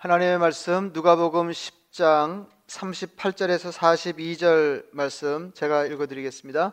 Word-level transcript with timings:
하나님의 0.00 0.38
말씀 0.38 0.92
누가복음 0.92 1.50
10장 1.50 2.46
38절에서 2.68 3.72
42절 3.72 4.84
말씀 4.92 5.50
제가 5.54 5.86
읽어 5.86 6.06
드리겠습니다. 6.06 6.72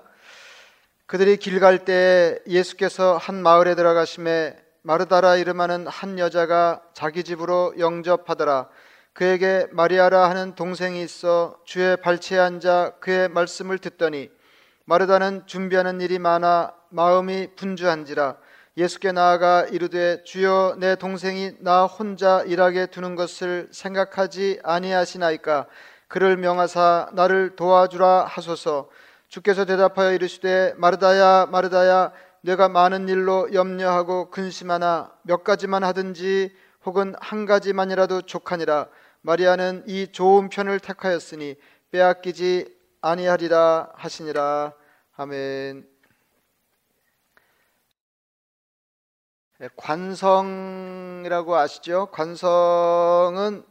그들이 1.08 1.38
길 1.38 1.60
갈 1.60 1.86
때 1.86 2.38
예수께서 2.46 3.18
한 3.18 3.42
마을에 3.42 3.74
들어가심에 3.74 4.56
마르다라 4.84 5.38
이름하는 5.38 5.88
한 5.88 6.20
여자가 6.20 6.84
자기 6.94 7.24
집으로 7.24 7.74
영접하더라. 7.80 8.70
그에게 9.14 9.66
마리아라 9.72 10.30
하는 10.30 10.54
동생이 10.54 11.02
있어 11.02 11.58
주의 11.66 11.98
발치에 11.98 12.38
앉아 12.38 12.98
그의 13.00 13.30
말씀을 13.30 13.80
듣더니 13.80 14.30
마르다는 14.86 15.48
준비하는 15.48 16.00
일이 16.00 16.20
많아 16.20 16.76
마음이 16.90 17.56
분주한지라 17.56 18.38
예수께 18.78 19.14
나아가 19.14 19.64
이르되 19.64 20.22
주여 20.26 20.76
내 20.80 20.98
동생이 20.98 21.54
나 21.60 21.86
혼자 21.86 22.42
일하게 22.42 22.88
두는 22.88 23.16
것을 23.16 23.70
생각하지 23.72 24.60
아니하시나이까? 24.64 25.68
그를 26.10 26.36
명하사 26.36 27.10
나를 27.14 27.56
도와주라 27.56 28.26
하소서. 28.26 28.90
주께서 29.30 29.64
대답하여 29.64 30.12
이르시되 30.14 30.74
마르다야 30.76 31.46
마르다야 31.46 32.12
내가 32.42 32.68
많은 32.68 33.08
일로 33.08 33.54
염려하고 33.54 34.30
근심하나 34.30 35.10
몇 35.24 35.46
가지만 35.46 35.86
하든지 35.86 36.54
혹은 36.84 37.16
한 37.22 37.46
가지만이라도 37.46 38.24
족하니라. 38.24 38.88
마리아는 39.22 39.86
이 39.88 40.12
좋은 40.12 40.50
편을 40.50 40.82
택하였으니 40.82 41.56
빼앗기지 41.92 42.76
아니하리라 43.02 43.92
하시니라. 43.96 44.74
아멘. 45.16 45.95
관성이라고 49.78 51.56
아시죠? 51.56 52.08
관성은 52.08 53.64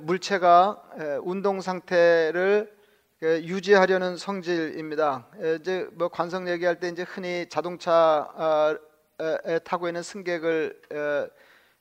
물체가 0.00 0.82
예, 0.98 1.18
운동 1.22 1.60
상태를 1.60 2.74
유지하려는 3.22 4.16
성질입니다. 4.16 5.28
예, 5.42 5.56
이제 5.56 5.86
뭐 5.92 6.08
관성 6.08 6.48
얘기할 6.48 6.80
때 6.80 6.88
이제 6.88 7.02
흔히 7.02 7.46
자동차에 7.50 8.78
타고 9.64 9.88
있는 9.88 10.02
승객을 10.02 10.80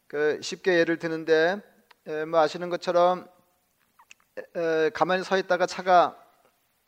그 0.07 0.39
쉽게 0.41 0.77
예를 0.79 0.97
드는데 0.97 1.61
뭐 2.27 2.41
아시는 2.41 2.69
것처럼 2.69 3.25
가만히 4.93 5.23
서 5.23 5.37
있다가 5.37 5.65
차가 5.65 6.21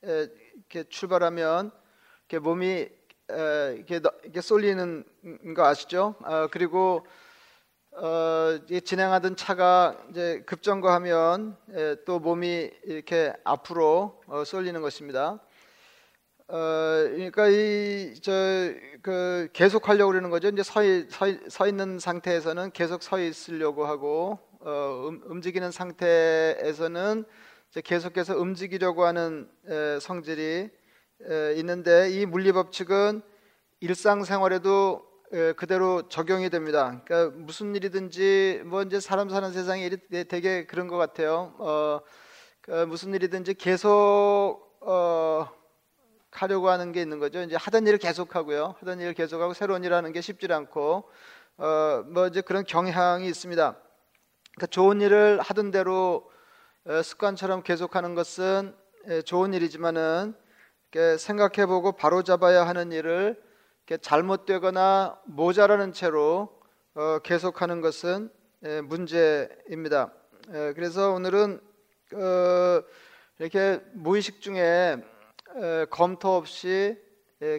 이렇게 0.01 0.83
출발하면 0.89 1.71
이렇게 2.27 2.39
몸이 2.39 2.89
이렇게, 3.75 3.95
이렇게 4.23 4.41
쏠리는 4.41 5.03
거 5.55 5.65
아시죠? 5.65 6.15
어, 6.23 6.47
그리고 6.51 7.05
어, 7.93 8.57
진행하던 8.83 9.35
차가 9.35 9.97
이제 10.09 10.43
급정거하면 10.45 11.57
예, 11.75 11.95
또 12.05 12.19
몸이 12.19 12.71
이렇게 12.85 13.33
앞으로 13.43 14.21
어, 14.27 14.43
쏠리는 14.45 14.81
것입니다. 14.81 15.39
어, 16.47 16.55
그러니까 17.11 17.47
이 17.47 18.13
저 18.21 18.31
그 19.01 19.49
계속 19.53 19.89
하려고 19.89 20.11
그러는 20.11 20.29
거죠. 20.29 20.49
이제 20.49 20.61
서, 20.63 20.81
서, 21.09 21.25
서 21.49 21.67
있는 21.67 21.97
상태에서는 21.97 22.71
계속 22.71 23.01
서 23.01 23.19
있으려고 23.19 23.85
하고 23.85 24.37
어, 24.59 25.07
음, 25.09 25.21
움직이는 25.25 25.71
상태에서는 25.71 27.25
계속해서 27.83 28.37
움직이려고 28.37 29.05
하는 29.05 29.49
에, 29.67 29.99
성질이 29.99 30.69
있는데 31.57 32.09
이 32.11 32.25
물리 32.25 32.51
법칙은 32.51 33.21
일상생활에도 33.79 35.09
그대로 35.55 36.09
적용이 36.09 36.49
됩니다. 36.49 37.01
그러니까 37.05 37.37
무슨 37.37 37.73
일이든지 37.75 38.63
뭐 38.65 38.81
이제 38.83 38.99
사람 38.99 39.29
사는 39.29 39.51
세상이 39.51 39.89
되게 40.27 40.65
그런 40.65 40.87
것 40.87 40.97
같아요. 40.97 41.53
어, 41.57 42.01
그 42.61 42.85
무슨 42.85 43.13
일이든지 43.13 43.53
계속 43.53 44.59
어, 44.81 45.47
하려고 46.31 46.69
하는 46.69 46.91
게 46.91 47.01
있는 47.01 47.19
거죠. 47.19 47.41
이제 47.41 47.55
하던 47.55 47.87
일을 47.87 47.97
계속하고요. 47.97 48.75
하던 48.79 48.99
일을 48.99 49.13
계속하고 49.13 49.53
새로운 49.53 49.83
일 49.83 49.93
하는 49.93 50.11
게 50.11 50.21
쉽지 50.21 50.51
않고 50.51 51.09
어, 51.57 52.03
뭐 52.07 52.27
이제 52.27 52.41
그런 52.41 52.63
경향이 52.65 53.27
있습니다. 53.27 53.77
그러니까 54.55 54.67
좋은 54.67 55.01
일을 55.01 55.39
하던 55.39 55.71
대로 55.71 56.29
습관처럼 57.03 57.63
계속하는 57.63 58.15
것은 58.15 58.75
좋은 59.25 59.53
일이지만은 59.53 60.35
생각해보고 61.17 61.93
바로잡아야 61.93 62.67
하는 62.67 62.91
일을 62.91 63.41
잘못되거나 64.01 65.19
모자라는 65.25 65.93
채로 65.93 66.61
어, 66.93 67.19
계속하는 67.19 67.81
것은 67.81 68.29
문제입니다. 68.83 70.13
그래서 70.75 71.11
오늘은 71.11 71.59
어, 72.13 72.83
이렇게 73.39 73.79
무의식 73.93 74.41
중에 74.41 74.97
검토 75.89 76.35
없이 76.35 76.97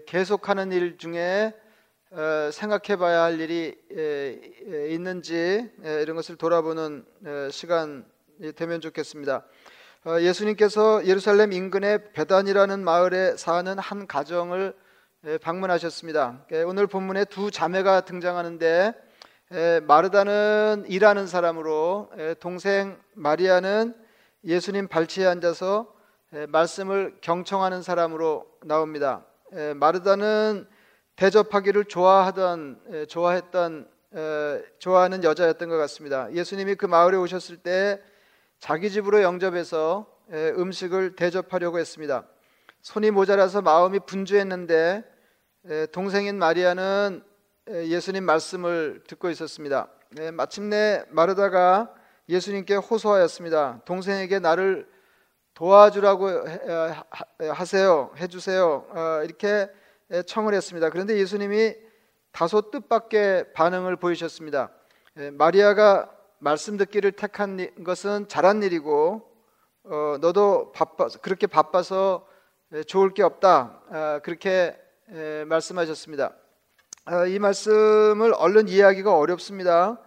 계속하는 0.06 0.72
일 0.72 0.99
중에 0.99 1.54
어, 2.10 2.50
생각해봐야 2.53 3.22
할 3.22 3.41
일이 3.41 3.75
있는지 4.91 5.70
이런 5.82 6.14
것을 6.14 6.37
돌아보는 6.37 7.06
시간이 7.50 8.03
되면 8.54 8.81
좋겠습니다. 8.82 9.47
어, 10.05 10.21
예수님께서 10.21 11.07
예루살렘 11.07 11.53
인근의 11.53 12.13
베단이라는 12.13 12.83
마을에 12.83 13.37
사는 13.37 13.79
한 13.79 14.09
가정을 14.09 14.75
방문하셨습니다. 15.43 16.45
오늘 16.67 16.89
본문에 16.89 17.25
두 17.27 17.53
자매가 17.53 18.01
등장하는데 18.01 18.95
마르다는 19.87 20.87
일하는 20.89 21.29
사람으로 21.29 22.11
동생 22.41 22.99
마리아는 23.15 23.95
예수님 24.45 24.89
발치에 24.89 25.25
앉아서 25.25 25.95
말씀을 26.49 27.19
경청하는 27.21 27.83
사람으로 27.83 28.45
나옵니다. 28.65 29.25
마르다는 29.77 30.67
대접하기를 31.15 31.85
좋아하던 31.85 33.07
좋아했던 33.07 33.89
좋아하는 34.81 35.23
여자였던 35.23 35.69
것 35.69 35.77
같습니다. 35.77 36.33
예수님이 36.33 36.75
그 36.75 36.87
마을에 36.87 37.17
오셨을 37.17 37.59
때 37.59 38.03
자기 38.62 38.91
집으로 38.91 39.23
영접해서 39.23 40.06
음식을 40.31 41.17
대접하려고 41.17 41.81
했습니다. 41.81 42.28
손이 42.81 43.11
모자라서 43.11 43.61
마음이 43.61 43.99
분주했는데 44.06 45.03
동생인 45.91 46.39
마리아는 46.39 47.25
예수님 47.69 48.23
말씀을 48.23 49.03
듣고 49.09 49.31
있었습니다. 49.31 49.89
마침내 50.34 51.03
마르다가 51.09 51.93
예수님께 52.28 52.77
호소하였습니다. 52.77 53.81
동생에게 53.84 54.39
나를 54.39 54.89
도와주라고 55.55 56.31
하세요, 57.53 58.12
해주세요. 58.17 58.87
어, 58.91 59.23
이렇게 59.25 59.69
청을 60.27 60.55
했습니다. 60.55 60.89
그런데 60.91 61.17
예수님이 61.19 61.75
다소 62.31 62.71
뜻밖의 62.71 63.55
반응을 63.55 63.97
보이셨습니다. 63.97 64.71
마리아가 65.33 66.09
말씀 66.45 66.77
듣기를 66.77 67.13
택한 67.13 67.69
것은 67.85 68.27
잘한 68.27 68.65
일이고 68.65 69.31
어, 69.85 70.17
너도 70.21 70.73
바빠 70.73 71.07
그렇게 71.23 71.47
바빠서 71.47 72.27
좋을 72.89 73.15
게 73.15 73.23
없다 73.23 73.81
아, 73.89 74.21
그렇게 74.25 74.77
에, 75.09 75.45
말씀하셨습니다. 75.45 76.35
아, 77.05 77.27
이 77.27 77.39
말씀을 77.39 78.35
얼른 78.35 78.67
이해하기가 78.67 79.17
어렵습니다. 79.17 80.01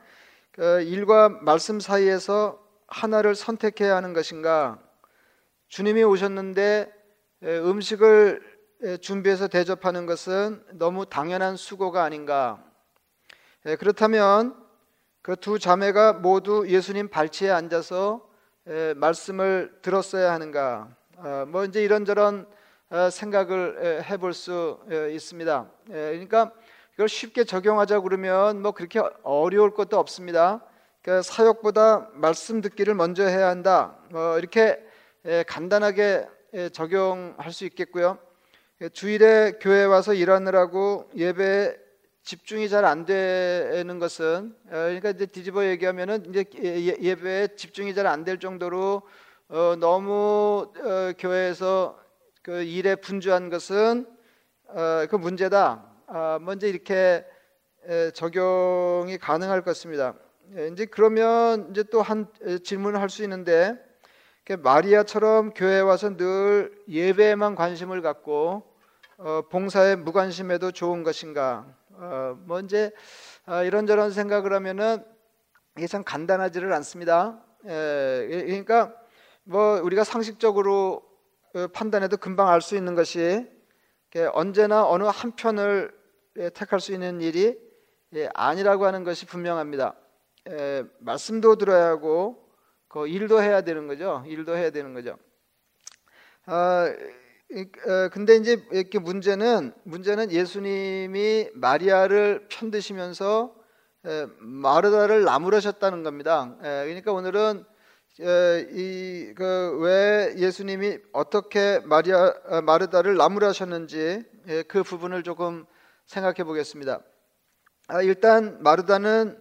그 0.52 0.82
일과 0.82 1.30
말씀 1.30 1.80
사이에서 1.80 2.62
하나를 2.88 3.34
선택해야 3.34 3.96
하는 3.96 4.12
것인가? 4.12 4.78
주님이 5.70 6.04
오셨는데 6.04 6.94
에, 7.44 7.60
음식을 7.60 8.42
에, 8.84 8.98
준비해서 8.98 9.48
대접하는 9.48 10.06
것은 10.06 10.62
너무 10.74 11.06
당연한 11.06 11.56
수고가 11.56 12.04
아닌가? 12.04 12.62
그렇다면 13.80 14.65
그 15.26 15.36
두 15.36 15.58
자매가 15.58 16.14
모두 16.14 16.68
예수님 16.68 17.08
발치에 17.08 17.50
앉아서 17.50 18.30
말씀을 18.96 19.76
들었어야 19.82 20.32
하는가? 20.32 20.88
어, 21.18 21.46
뭐 21.48 21.66
이제 21.66 21.84
이런저런 21.84 22.46
어, 22.92 23.10
생각을 23.10 24.04
해볼 24.08 24.34
수 24.34 24.80
있습니다. 25.12 25.68
그러니까 25.88 26.52
이걸 26.94 27.10
쉽게 27.10 27.44
적용하자 27.44 28.02
그러면 28.02 28.62
뭐 28.62 28.72
그렇게 28.72 29.02
어려울 29.24 29.74
것도 29.74 29.98
없습니다. 29.98 30.64
그 31.02 31.24
사역보다 31.24 32.10
말씀 32.14 32.62
듣기를 32.62 32.94
먼저 32.94 33.24
해야 33.24 33.48
한다. 33.48 33.96
뭐 34.12 34.38
이렇게 34.38 34.80
간단하게 35.48 36.28
적용할 36.72 37.52
수 37.52 37.66
있겠고요. 37.66 38.20
주일에 38.94 39.54
교회 39.60 39.86
와서 39.86 40.14
일하느라고 40.14 41.10
예배 41.16 41.84
집중이 42.26 42.70
잘 42.70 42.86
안 42.86 43.06
되는 43.06 44.00
것은 44.00 44.56
어, 44.66 44.70
그러니까 44.72 45.12
이제 45.12 45.28
뒤집어 45.28 45.64
얘기하면은 45.66 46.26
이제 46.28 46.44
예, 46.64 46.76
예, 46.76 46.98
예배에 47.00 47.50
집중이 47.56 47.94
잘 47.94 48.08
안 48.08 48.24
될 48.26 48.40
정도로 48.40 49.04
어, 49.50 49.76
너무 49.80 50.72
어, 50.76 51.14
교회에서 51.20 52.00
그 52.42 52.64
일에 52.64 52.96
분주한 52.96 53.50
것은 53.52 54.08
어, 54.70 55.06
그 55.10 55.16
문제다. 55.16 55.86
아, 56.08 56.40
먼저 56.42 56.66
이렇게 56.68 57.24
에, 57.88 58.10
적용이 58.12 59.18
가능할 59.20 59.62
것입니다. 59.62 60.16
예, 60.58 60.68
이제 60.70 60.86
그러면 60.86 61.68
이제 61.70 61.84
또 61.84 62.02
한 62.02 62.28
질문을 62.64 63.00
할 63.00 63.10
수 63.10 63.22
있는데 63.24 63.76
마리아처럼 64.60 65.52
교회에 65.54 65.80
와서 65.82 66.18
늘 66.18 66.72
예배에만 66.90 67.54
관심을 67.56 68.02
갖고 68.02 68.64
어, 69.18 69.44
봉사에 69.50 69.96
무관심해도 69.96 70.72
좋은 70.72 71.04
것인가? 71.04 71.66
어, 71.98 72.38
뭐 72.46 72.60
이제 72.60 72.92
어, 73.48 73.64
이런저런 73.64 74.12
생각을 74.12 74.54
하면은 74.54 75.04
이게 75.78 75.88
참 75.88 76.04
간단하지를 76.04 76.72
않습니다. 76.74 77.42
예, 77.66 78.28
그러니까 78.30 78.94
뭐 79.44 79.82
우리가 79.82 80.04
상식적으로 80.04 81.04
어, 81.54 81.68
판단해도 81.68 82.18
금방 82.18 82.50
알 82.50 82.62
수 82.62 82.76
있는 82.76 82.96
것이 82.96 83.48
언제나 84.34 84.88
어느 84.88 85.04
한 85.04 85.36
편을 85.36 85.94
예, 86.38 86.50
택할 86.50 86.80
수 86.80 86.94
있는 86.94 87.22
일이 87.22 87.58
예, 88.14 88.30
아니라고 88.34 88.86
하는 88.86 89.04
것이 89.04 89.26
분명합니다. 89.26 89.96
에, 90.48 90.84
말씀도 91.00 91.56
들어야 91.58 91.88
하고 91.88 92.50
그 92.88 93.08
일도 93.08 93.42
해야 93.42 93.62
되는 93.62 93.88
거죠. 93.88 94.24
일도 94.28 94.56
해야 94.56 94.70
되는 94.70 94.94
거죠. 94.94 95.18
아, 96.46 96.86
어, 96.88 97.25
근데 98.12 98.36
이제 98.36 98.64
이렇게 98.72 99.00
문제는 99.00 99.74
문제는 99.84 100.32
예수님이 100.32 101.50
마리아를 101.54 102.48
편드시면서 102.50 103.56
에, 104.06 104.28
마르다를 104.40 105.24
나무라셨다는 105.24 106.04
겁니다. 106.04 106.56
에, 106.64 106.86
그러니까 106.86 107.12
오늘은 107.12 107.66
이그 108.18 110.34
예수님이 110.38 111.00
어떻게 111.12 111.80
마리아 111.84 112.34
어, 112.46 112.62
마르다를 112.62 113.18
나무라셨는지 113.18 114.24
그 114.68 114.84
부분을 114.84 115.24
조금 115.24 115.66
생각해 116.08 116.44
보겠습니다. 116.44 117.02
아, 117.88 118.02
일단 118.02 118.62
마르다는 118.64 119.38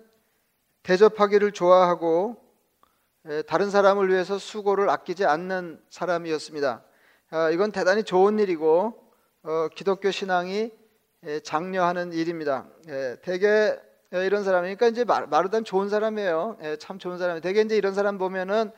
대접하기를 0.82 1.52
좋아하고 1.52 2.36
다른 3.46 3.70
사람을 3.70 4.10
위해서 4.10 4.38
수고를 4.38 4.90
아끼지 4.90 5.24
않는 5.24 5.80
사람이었습니다. 5.88 6.84
아, 7.36 7.50
이건 7.50 7.72
대단히 7.72 8.04
좋은 8.04 8.38
일이고 8.38 8.94
어, 9.42 9.68
기독교 9.74 10.12
신앙이 10.12 10.70
장려하는 11.42 12.12
일입니다. 12.12 12.68
대개 13.22 13.76
이런 14.12 14.44
사람이니까 14.44 14.86
이제 14.86 15.04
마르단 15.04 15.64
좋은 15.64 15.88
사람이에요. 15.88 16.58
참 16.78 17.00
좋은 17.00 17.18
사람이. 17.18 17.40
대개 17.40 17.62
이제 17.62 17.76
이런 17.76 17.92
사람 17.92 18.18
보면은 18.18 18.70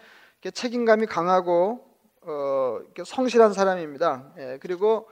책임감이 0.55 1.05
강하고 1.05 1.85
어, 2.23 2.81
성실한 3.05 3.53
사람입니다. 3.53 4.33
그리고 4.61 5.07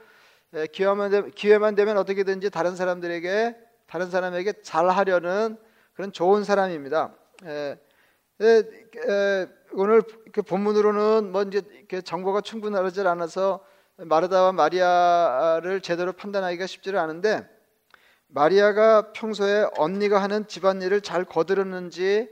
기회만, 0.73 1.75
되면 1.75 1.99
어떻게든지 1.99 2.49
다른 2.49 2.75
사람들에게 2.77 3.59
다른 3.87 4.09
사람에게 4.09 4.63
잘하려는 4.63 5.59
그런 5.93 6.13
좋은 6.13 6.45
사람입니다. 6.45 7.15
오늘 9.77 10.03
그 10.33 10.43
본문으로는 10.43 11.33
뭐 11.33 11.43
이제 11.43 11.63
정보가 12.05 12.43
충분하지 12.43 13.01
않아서 13.01 13.65
마르다와 13.97 14.53
마리아를 14.53 15.81
제대로 15.81 16.13
판단하기가 16.13 16.67
쉽지를 16.67 16.99
않은데 17.01 17.49
마리아가 18.29 19.13
평소에 19.13 19.67
언니가 19.77 20.23
하는 20.23 20.47
집안일을 20.47 21.01
잘 21.01 21.25
거들었는지 21.25 22.29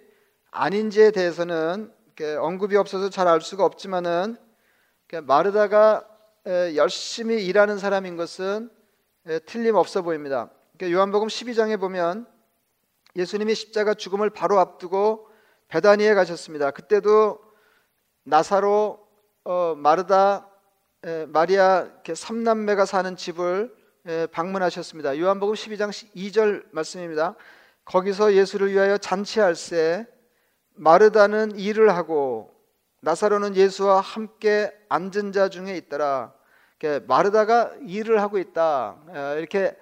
아닌지에 0.53 1.11
대해서는 1.11 1.93
언급이 2.41 2.77
없어서 2.77 3.11
잘 3.11 3.27
알 3.27 3.41
수가 3.41 3.65
없지만은 3.65 4.37
마르다가 5.25 6.07
열심히 6.77 7.45
일하는 7.45 7.79
사람인 7.79 8.17
것은 8.17 8.71
틀림없어 9.47 10.03
보입니다. 10.03 10.51
요한복음 10.81 11.27
12장에 11.27 11.79
보면 11.81 12.27
예수님이 13.17 13.55
십자가 13.57 13.95
죽음을 13.95 14.31
바로 14.31 14.61
앞두고 14.61 15.32
베다니에 15.73 16.13
가셨습니다. 16.13 16.71
그때도 16.71 17.41
나사로, 18.25 19.01
어, 19.45 19.75
마르다, 19.75 20.47
에, 21.03 21.25
마리아 21.25 21.89
삼남매가 22.15 22.85
사는 22.85 23.17
집을 23.17 23.75
에, 24.07 24.27
방문하셨습니다. 24.27 25.19
요한복음 25.19 25.55
12장 25.55 25.89
2절 26.15 26.67
말씀입니다. 26.73 27.37
거기서 27.87 28.35
예수를 28.35 28.71
위하여 28.71 28.99
잔치할새 28.99 30.07
마르다는 30.75 31.59
일을 31.59 31.97
하고 31.97 32.55
나사로는 33.01 33.57
예수와 33.57 34.03
함께 34.03 34.71
앉은 34.91 35.33
자 35.33 35.49
중에 35.49 35.75
있더라. 35.79 36.35
마르다가 37.07 37.73
일을 37.87 38.21
하고 38.21 38.39
있다. 38.39 38.99
이렇게 39.39 39.75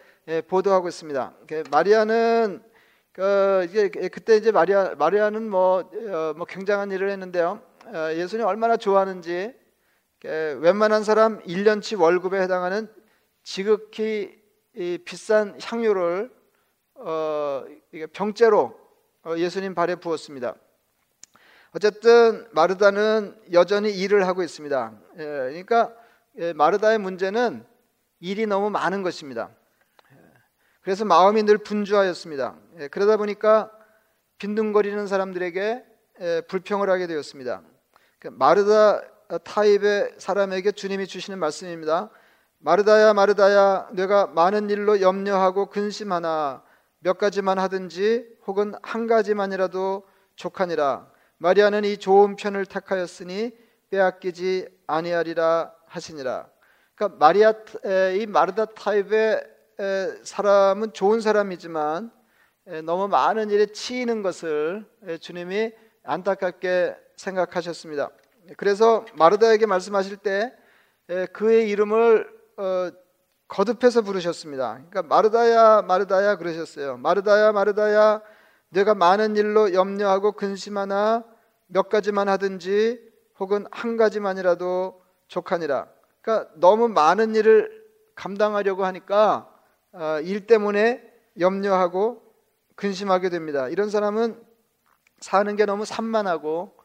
보도하고 0.47 0.87
있습니다. 0.89 1.35
마리아는 1.71 2.70
그 3.13 3.67
이제 3.69 3.89
그때 3.89 4.37
이제 4.37 4.53
마리아 4.53 4.95
마리아는 4.95 5.51
뭐, 5.51 5.81
어, 5.81 6.35
뭐 6.37 6.47
굉장한 6.47 6.93
일을 6.93 7.11
했는데요. 7.11 7.61
어, 7.87 8.13
예수님 8.15 8.47
얼마나 8.47 8.77
좋아하는지 8.77 9.55
웬만한 10.23 11.03
사람 11.03 11.43
1년치 11.43 11.99
월급에 11.99 12.41
해당하는 12.41 12.89
지극히 13.43 14.39
비싼 15.05 15.59
향유를 15.61 16.31
어, 16.95 17.65
병째로 18.13 18.79
어, 19.25 19.37
예수님 19.37 19.75
발에 19.75 19.97
부었습니다. 19.97 20.55
어쨌든 21.73 22.47
마르다는 22.53 23.37
여전히 23.53 23.91
일을 23.91 24.27
하고 24.27 24.43
있습니다. 24.43 24.93
예, 25.19 25.25
그러니까 25.25 25.95
예, 26.39 26.53
마르다의 26.53 26.99
문제는 26.99 27.65
일이 28.21 28.47
너무 28.47 28.71
많은 28.71 29.03
것입니다. 29.03 29.51
예, 30.91 30.93
그래서 30.93 31.05
마음이 31.05 31.45
늘 31.45 31.57
분주하였습니다. 31.59 32.57
예, 32.81 32.89
그러다 32.89 33.17
보니까 33.17 33.71
빈둥거리는 34.39 35.07
사람들에게 35.07 35.85
예, 36.21 36.41
불평을 36.49 36.91
하게 36.91 37.07
되었습니다. 37.07 37.63
그 38.19 38.27
마르다 38.27 39.01
타입의 39.45 40.17
사람에게 40.19 40.73
주님이 40.73 41.07
주시는 41.07 41.39
말씀입니다. 41.39 42.11
마르다야 42.59 43.15
마르다야 43.15 43.91
내가 43.93 44.27
많은 44.27 44.69
일로 44.69 45.01
염려하고 45.01 45.67
근심하나 45.67 46.65
몇 46.99 47.19
가지만 47.19 47.61
하든지 47.61 48.27
혹은 48.49 48.75
한 48.83 49.07
가지만이라도 49.07 50.03
족하니라 50.35 51.07
마리아는 51.39 51.85
이 51.85 51.99
좋은 51.99 52.35
편을 52.35 52.67
택하였으니 52.67 53.53
빼앗기지 53.91 54.69
아니하리라 54.89 55.73
하시니라. 55.87 56.49
그러니까 56.97 57.17
마리아 57.19 57.55
이 58.19 58.27
마르다 58.27 58.65
타입의 58.65 59.60
사람은 60.23 60.93
좋은 60.93 61.21
사람이지만 61.21 62.11
너무 62.85 63.09
많은 63.09 63.51
일에 63.51 63.67
치이는 63.67 64.23
것을 64.23 64.87
주님이 65.21 65.73
안타깝게 66.05 66.97
생각하셨습니다. 67.17 68.11
그래서 68.57 69.05
마르다에게 69.15 69.67
말씀하실 69.67 70.19
때 70.19 70.55
그의 71.33 71.69
이름을 71.71 72.41
어, 72.57 72.91
거듭해서 73.49 74.03
부르셨습니다. 74.03 74.75
그러니까 74.75 75.03
마르다야 75.03 75.83
마르다야 75.83 76.37
그러셨어요. 76.37 76.99
마르다야 76.99 77.53
마르다야 77.53 78.23
내가 78.69 78.95
많은 78.95 79.35
일로 79.37 79.75
염려하고 79.75 80.33
근심하나 80.33 81.25
몇 81.67 81.89
가지만 81.89 82.29
하든지 82.29 83.01
혹은 83.39 83.67
한 83.71 83.97
가지만이라도 83.97 85.03
족하니라. 85.27 85.89
그러니까 86.21 86.51
너무 86.57 86.89
많은 86.89 87.35
일을 87.35 87.85
감당하려고 88.15 88.85
하니까 88.85 89.49
어, 89.49 89.50
일 90.25 90.47
때문에 90.47 91.03
염려하고 91.39 92.23
근심하게 92.77 93.29
됩니다. 93.29 93.69
이런 93.69 93.91
사람은 93.91 94.43
사는 95.21 95.57
게 95.57 95.65
너무 95.65 95.85
산만하고 95.85 96.77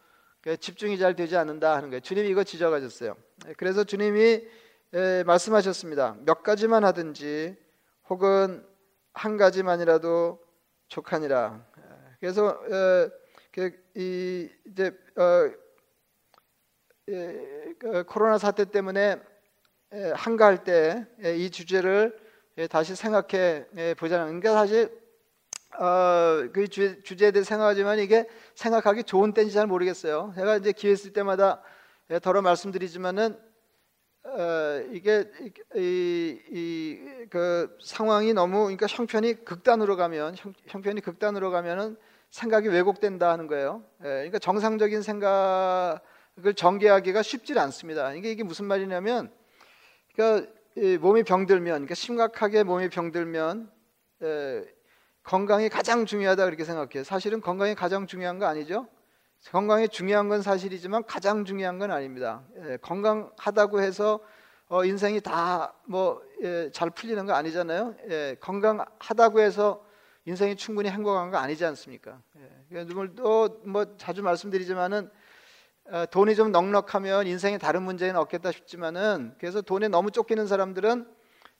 집중이 0.59 0.97
잘 0.97 1.15
되지 1.15 1.37
않는다 1.37 1.75
하는 1.75 1.89
거예요. 1.89 2.01
주님이 2.01 2.29
이거 2.29 2.43
지적하셨어요. 2.43 3.15
그래서 3.57 3.83
주님이 3.83 4.47
말씀하셨습니다. 5.25 6.17
몇 6.25 6.43
가지만 6.43 6.83
하든지 6.83 7.55
혹은 8.09 8.65
한 9.13 9.37
가지만이라도 9.37 10.39
족하니라. 10.87 11.65
그래서 12.19 12.47
어, 12.47 13.09
그, 13.51 13.71
이 13.95 14.49
이제 14.67 14.91
어, 15.15 15.51
그 17.05 18.03
코로나 18.07 18.37
사태 18.37 18.65
때문에 18.65 19.21
한가할 20.15 20.63
때 20.63 21.05
이 21.37 21.49
주제를 21.49 22.24
다시 22.69 22.95
생각해 22.95 23.65
보자는 23.97 24.39
그러니까 24.39 24.53
사실 24.53 24.89
어, 25.77 26.47
그 26.53 26.67
주, 26.69 27.03
주제에 27.03 27.31
대해 27.31 27.43
생각하지만 27.43 27.99
이게 27.99 28.27
생각하기 28.55 29.03
좋은 29.03 29.33
때인지 29.33 29.53
잘 29.53 29.67
모르겠어요. 29.67 30.33
제가 30.35 30.57
이제 30.57 30.71
기회 30.71 30.93
있을 30.93 31.11
때마다 31.11 31.61
더러 32.21 32.41
말씀드리지만은 32.41 33.37
어, 34.23 34.83
이게 34.91 35.29
이, 35.75 36.39
이, 36.49 37.27
그 37.29 37.77
상황이 37.83 38.33
너무 38.33 38.63
그러니까 38.63 38.87
형편이 38.87 39.45
극단으로 39.45 39.95
가면 39.97 40.35
형, 40.37 40.53
형편이 40.67 41.01
극단으로 41.01 41.51
가면은 41.51 41.97
생각이 42.31 42.67
왜곡된다 42.67 43.31
하는 43.31 43.47
거예요. 43.47 43.83
예, 44.01 44.07
그러니까 44.07 44.39
정상적인 44.39 45.01
생각을 45.01 45.99
전개하기가 46.55 47.21
쉽지 47.21 47.57
않습니다. 47.57 48.13
이게 48.13 48.31
이게 48.31 48.43
무슨 48.43 48.65
말이냐면, 48.65 49.31
그러니까 50.13 50.51
몸이 50.75 51.23
병들면, 51.23 51.73
그러니까 51.73 51.95
심각하게 51.95 52.63
몸이 52.63 52.89
병들면 52.89 53.71
에, 54.23 54.63
건강이 55.23 55.69
가장 55.69 56.05
중요하다 56.05 56.45
그렇게 56.45 56.63
생각해요. 56.63 57.03
사실은 57.03 57.41
건강이 57.41 57.75
가장 57.75 58.07
중요한 58.07 58.37
거 58.39 58.45
아니죠? 58.45 58.87
건강이 59.51 59.89
중요한 59.89 60.27
건 60.27 60.41
사실이지만 60.41 61.05
가장 61.05 61.45
중요한 61.45 61.79
건 61.79 61.91
아닙니다. 61.91 62.43
예, 62.63 62.77
건강하다고 62.77 63.81
해서 63.81 64.19
어, 64.67 64.83
인생이 64.83 65.21
다 65.21 65.73
뭐잘 65.87 66.87
예, 66.87 66.89
풀리는 66.95 67.25
거 67.25 67.33
아니잖아요. 67.33 67.95
예, 68.09 68.37
건강하다고 68.39 69.39
해서 69.39 69.85
인생이 70.25 70.55
충분히 70.55 70.89
행복한 70.89 71.29
거 71.29 71.37
아니지 71.37 71.63
않습니까? 71.65 72.21
예, 72.71 72.85
또뭐 72.85 73.97
자주 73.97 74.23
말씀드리지만은 74.23 75.05
어, 75.05 75.24
돈이 76.11 76.35
좀 76.35 76.51
넉넉하면 76.51 77.27
인생에 77.27 77.57
다른 77.57 77.83
문제는 77.83 78.15
없겠다 78.17 78.51
싶지만은 78.51 79.35
그래서 79.39 79.61
돈에 79.61 79.87
너무 79.87 80.11
쫓기는 80.11 80.45
사람들은 80.47 81.05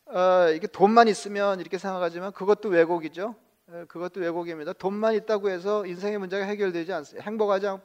어, 0.07 0.49
이게 0.55 0.67
돈만 0.67 1.07
있으면 1.07 1.59
이렇게 1.59 1.77
생각하지만 1.77 2.31
그것도 2.31 2.69
왜곡이죠. 2.69 3.35
예, 3.73 3.85
그것도 3.85 4.21
왜곡입니다. 4.21 4.73
돈만 4.73 5.15
있다고 5.15 5.49
해서 5.49 5.85
인생의 5.85 6.19
문제가 6.19 6.45
해결되지 6.45 6.93
않습니다. 6.93 7.25
행복하지 7.25 7.67
않고 7.67 7.83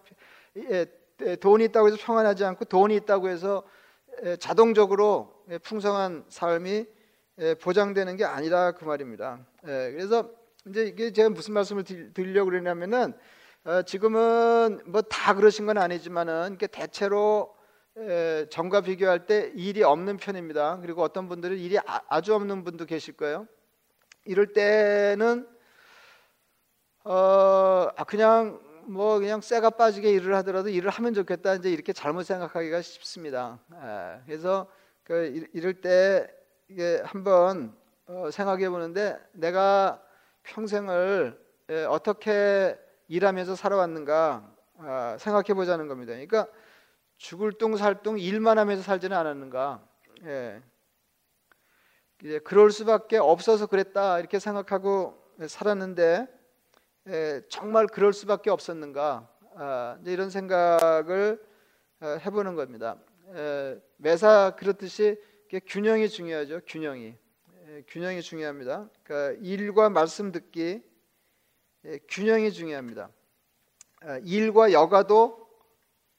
예, 0.71 0.87
예, 1.23 1.37
돈이 1.37 1.65
있다고 1.65 1.89
해서 1.89 1.97
평안하지 1.99 2.45
않고 2.45 2.67
돈이 2.67 2.95
있다고 2.97 3.29
해서 3.29 3.63
예, 4.25 4.37
자동적으로 4.37 5.43
예, 5.51 5.59
풍성한 5.59 6.27
삶이 6.29 6.87
예, 7.39 7.55
보장되는 7.55 8.17
게 8.17 8.25
아니라 8.25 8.73
그 8.73 8.85
말입니다. 8.85 9.39
예, 9.67 9.93
그래서 9.93 10.31
이제 10.69 10.85
이게 10.85 11.13
제가 11.13 11.31
무슨 11.31 11.55
말씀을 11.55 11.85
드리려고 11.85 12.51
그러냐면은 12.51 13.15
어, 13.15 13.17
지금은 13.87 14.81
뭐 14.87 15.03
다 15.03 15.35
그러신 15.35 15.67
건 15.67 15.77
아니지만은 15.77 16.57
대체로 16.71 17.55
전과 18.49 18.81
비교할 18.81 19.27
때 19.27 19.53
일이 19.55 19.83
없는 19.83 20.17
편입니다. 20.17 20.79
그리고 20.81 21.03
어떤 21.03 21.29
분들은 21.29 21.59
일이 21.59 21.79
아, 21.79 22.21
주 22.23 22.35
없는 22.35 22.65
분도 22.65 22.87
계실 22.87 23.17
거예요. 23.17 23.47
이럴 24.25 24.53
때는 24.53 25.47
어 27.05 27.89
아, 27.97 28.05
그냥 28.05 28.61
뭐 28.87 29.19
그냥 29.19 29.41
쇠가 29.41 29.71
빠지게 29.71 30.11
일을 30.11 30.35
하더라도 30.37 30.69
일을 30.71 30.91
하면 30.91 31.13
좋겠다 31.13 31.55
이제 31.57 31.71
이렇게 31.71 31.93
잘못 31.93 32.23
생각하기가 32.23 32.81
쉽습니다. 32.81 33.59
예, 33.75 34.21
그래서 34.25 34.69
그 35.05 35.49
이럴 35.53 35.81
때 35.81 36.27
이게 36.69 37.01
한번 37.05 37.77
어, 38.07 38.31
생각해 38.31 38.71
보는데 38.71 39.19
내가 39.33 40.03
평생을 40.45 41.39
예, 41.71 41.85
어떻게 41.85 42.79
일하면서 43.11 43.57
살아왔는가 43.57 44.55
아, 44.79 45.17
생각해 45.19 45.53
보자는 45.55 45.89
겁니다. 45.89 46.13
그러니까 46.13 46.47
죽을 47.17 47.53
둥 47.53 48.19
일만 48.19 48.57
하면서 48.57 48.83
살지는 48.83 49.17
않았는가. 49.17 49.85
예. 50.25 50.63
이제 52.23 52.39
그럴 52.39 52.71
수밖에 52.71 53.19
없어서 53.19 53.67
그랬다 53.67 54.21
이렇게 54.21 54.39
생각하고 54.39 55.21
살았는데 55.45 56.29
예, 57.09 57.43
정말 57.49 57.87
그럴 57.87 58.13
수밖에 58.13 58.49
없었는가 58.49 59.29
아, 59.57 59.99
이런 60.07 60.31
생각을 60.31 61.45
어, 62.01 62.07
해보는 62.07 62.55
겁니다. 62.55 62.97
예, 63.35 63.81
매사 63.97 64.55
그렇듯이 64.57 65.21
균형이 65.67 66.09
중요하죠. 66.09 66.61
균형이 66.65 67.17
예, 67.67 67.83
균형이 67.89 68.23
중요합니다. 68.23 68.89
그러니까 69.03 69.41
일과 69.43 69.91
말씀 69.91 70.31
듣기 70.31 70.61
예, 70.63 70.90
균형이 72.09 72.53
중요합니다. 72.53 73.11
아, 74.03 74.19
일과 74.25 74.73
여가도 74.73 75.49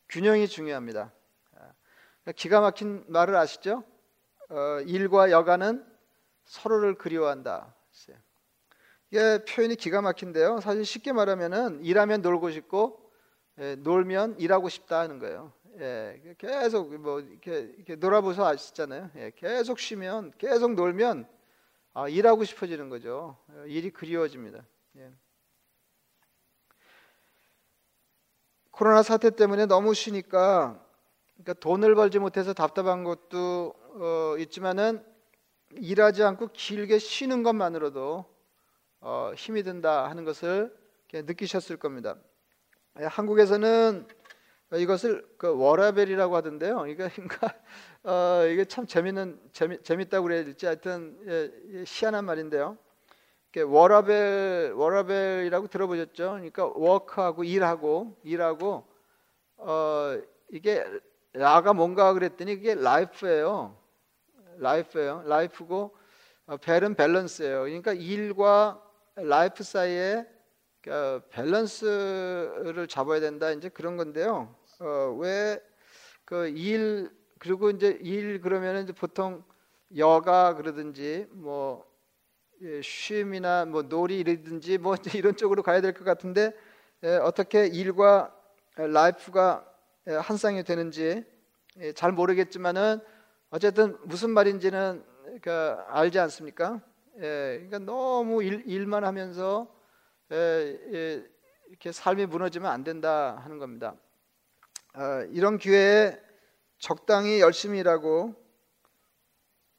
균형이 0.10 0.48
중요합니다. 0.48 1.12
아, 1.56 1.74
그러니까 2.24 2.32
기가 2.36 2.62
막힌 2.62 3.04
말을 3.08 3.36
아시죠? 3.36 3.84
어, 4.50 4.82
일과 4.86 5.32
여가는 5.32 5.86
서로를 6.46 6.96
그리워한다. 6.96 7.74
이게 9.12 9.44
표현이 9.44 9.76
기가 9.76 10.02
막힌데요. 10.02 10.62
사실 10.62 10.86
쉽게 10.86 11.12
말하면은 11.12 11.84
일하면 11.84 12.22
놀고 12.22 12.52
싶고 12.52 13.12
예, 13.60 13.76
놀면 13.76 14.40
일하고 14.40 14.70
싶다 14.70 15.00
하는 15.00 15.20
거예요. 15.20 15.52
예, 15.80 16.36
계속 16.38 16.96
뭐 16.96 17.20
이렇게, 17.20 17.74
이렇게 17.76 17.96
놀아보서 17.96 18.46
아시잖아요. 18.46 19.12
예, 19.18 19.32
계속 19.36 19.80
쉬면 19.80 20.32
계속 20.38 20.76
놀면 20.76 21.28
아, 21.94 22.08
일하고 22.08 22.46
싶어지는 22.46 22.88
거죠. 22.88 23.38
일이 23.68 23.92
그리워집니다. 23.92 24.66
예. 24.98 25.12
코로나 28.82 29.04
사태 29.04 29.30
때문에 29.30 29.68
너무 29.68 29.94
쉬니까 29.94 30.84
그러니까 31.36 31.54
돈을 31.54 31.94
벌지 31.94 32.18
못해서 32.18 32.52
답답한 32.52 33.04
것도 33.04 33.76
어, 33.78 34.36
있지만은 34.40 35.06
일하지 35.76 36.24
않고 36.24 36.48
길게 36.48 36.98
쉬는 36.98 37.44
것만으로도 37.44 38.26
어, 39.02 39.32
힘이 39.36 39.62
든다 39.62 40.10
하는 40.10 40.26
것을 40.26 40.76
느끼셨을 41.14 41.78
겁니다. 41.78 42.16
예, 43.00 43.06
한국에서는 43.06 44.08
이것을 44.74 45.28
그 45.38 45.56
워라벨이라고 45.56 46.36
하던데요. 46.36 46.88
이거 46.88 47.08
그러니까 47.14 47.54
어, 48.02 48.48
이게 48.48 48.66
참 48.66 48.88
재밌는 48.88 49.40
재미 49.52 49.78
재밌다고 49.84 50.24
그래야 50.24 50.44
될지 50.44 50.66
하여튼 50.66 51.20
예, 51.28 51.52
예, 51.76 51.84
희한한 51.86 52.26
말인데요. 52.26 52.80
워라벨 53.60 54.72
워라벨이라고 54.76 55.68
들어보셨죠? 55.68 56.32
그러니까 56.32 56.66
워크하고 56.66 57.44
일하고 57.44 58.16
일하고 58.24 58.86
어 59.58 60.18
이게 60.50 60.86
라가 61.34 61.74
뭔가 61.74 62.14
그랬더니 62.14 62.56
그게 62.56 62.76
라이프예요. 62.76 63.78
life예요. 64.58 65.24
life고 65.26 65.96
어, 66.48 66.58
밸은 66.58 66.96
밸런스예요. 66.96 67.62
그러니까 67.64 67.94
일과 67.94 68.82
life 69.16 69.64
사이에 69.64 70.26
그 70.82 71.22
밸런스를 71.30 72.88
잡아야 72.88 73.20
된다. 73.20 73.52
이제 73.52 73.70
그런 73.70 73.98
건데요. 73.98 74.56
어, 74.80 75.18
왜 75.20 75.60
그 76.26 76.48
일 76.48 77.10
그리고 77.40 77.70
이제 77.72 77.98
일 78.02 78.40
그러면 78.42 78.84
이제 78.84 78.94
보통 78.94 79.44
여가 79.98 80.56
그러든지 80.56 81.28
뭐 81.32 81.86
예, 81.86 81.91
쉼이나 82.84 83.66
뭐 83.66 83.82
놀이든지 83.84 84.78
뭐 84.78 84.96
이런 85.16 85.36
쪽으로 85.36 85.64
가야 85.64 85.82
될 85.82 85.94
것 85.94 86.04
같은데 86.04 86.54
예, 87.04 87.16
어떻게 87.16 87.66
일과 87.66 88.36
life가 88.76 89.66
예, 90.08 90.14
한 90.14 90.38
쌍이 90.38 90.64
되는지 90.64 91.26
예, 91.78 91.94
잘 91.94 92.12
모르겠지만은 92.12 93.00
어쨌든 93.50 93.98
무슨 94.04 94.30
말인지는 94.32 95.04
그러니까 95.24 95.86
알지 95.90 96.20
않습니까? 96.20 96.82
예, 97.18 97.22
그러니까 97.68 97.80
너무 97.80 98.44
일, 98.44 98.86
만 98.86 99.04
하면서 99.04 99.68
예, 100.32 100.80
예, 100.94 101.26
이렇게 101.70 101.92
삶이 101.92 102.28
무너지면 102.28 102.72
안 102.72 102.84
된다 102.84 103.38
하는 103.44 103.58
겁니다. 103.58 103.96
아, 104.94 105.26
이런 105.32 105.58
기회에 105.58 106.20
적당히 106.78 107.40
열심히 107.40 107.80
일하고 107.80 108.36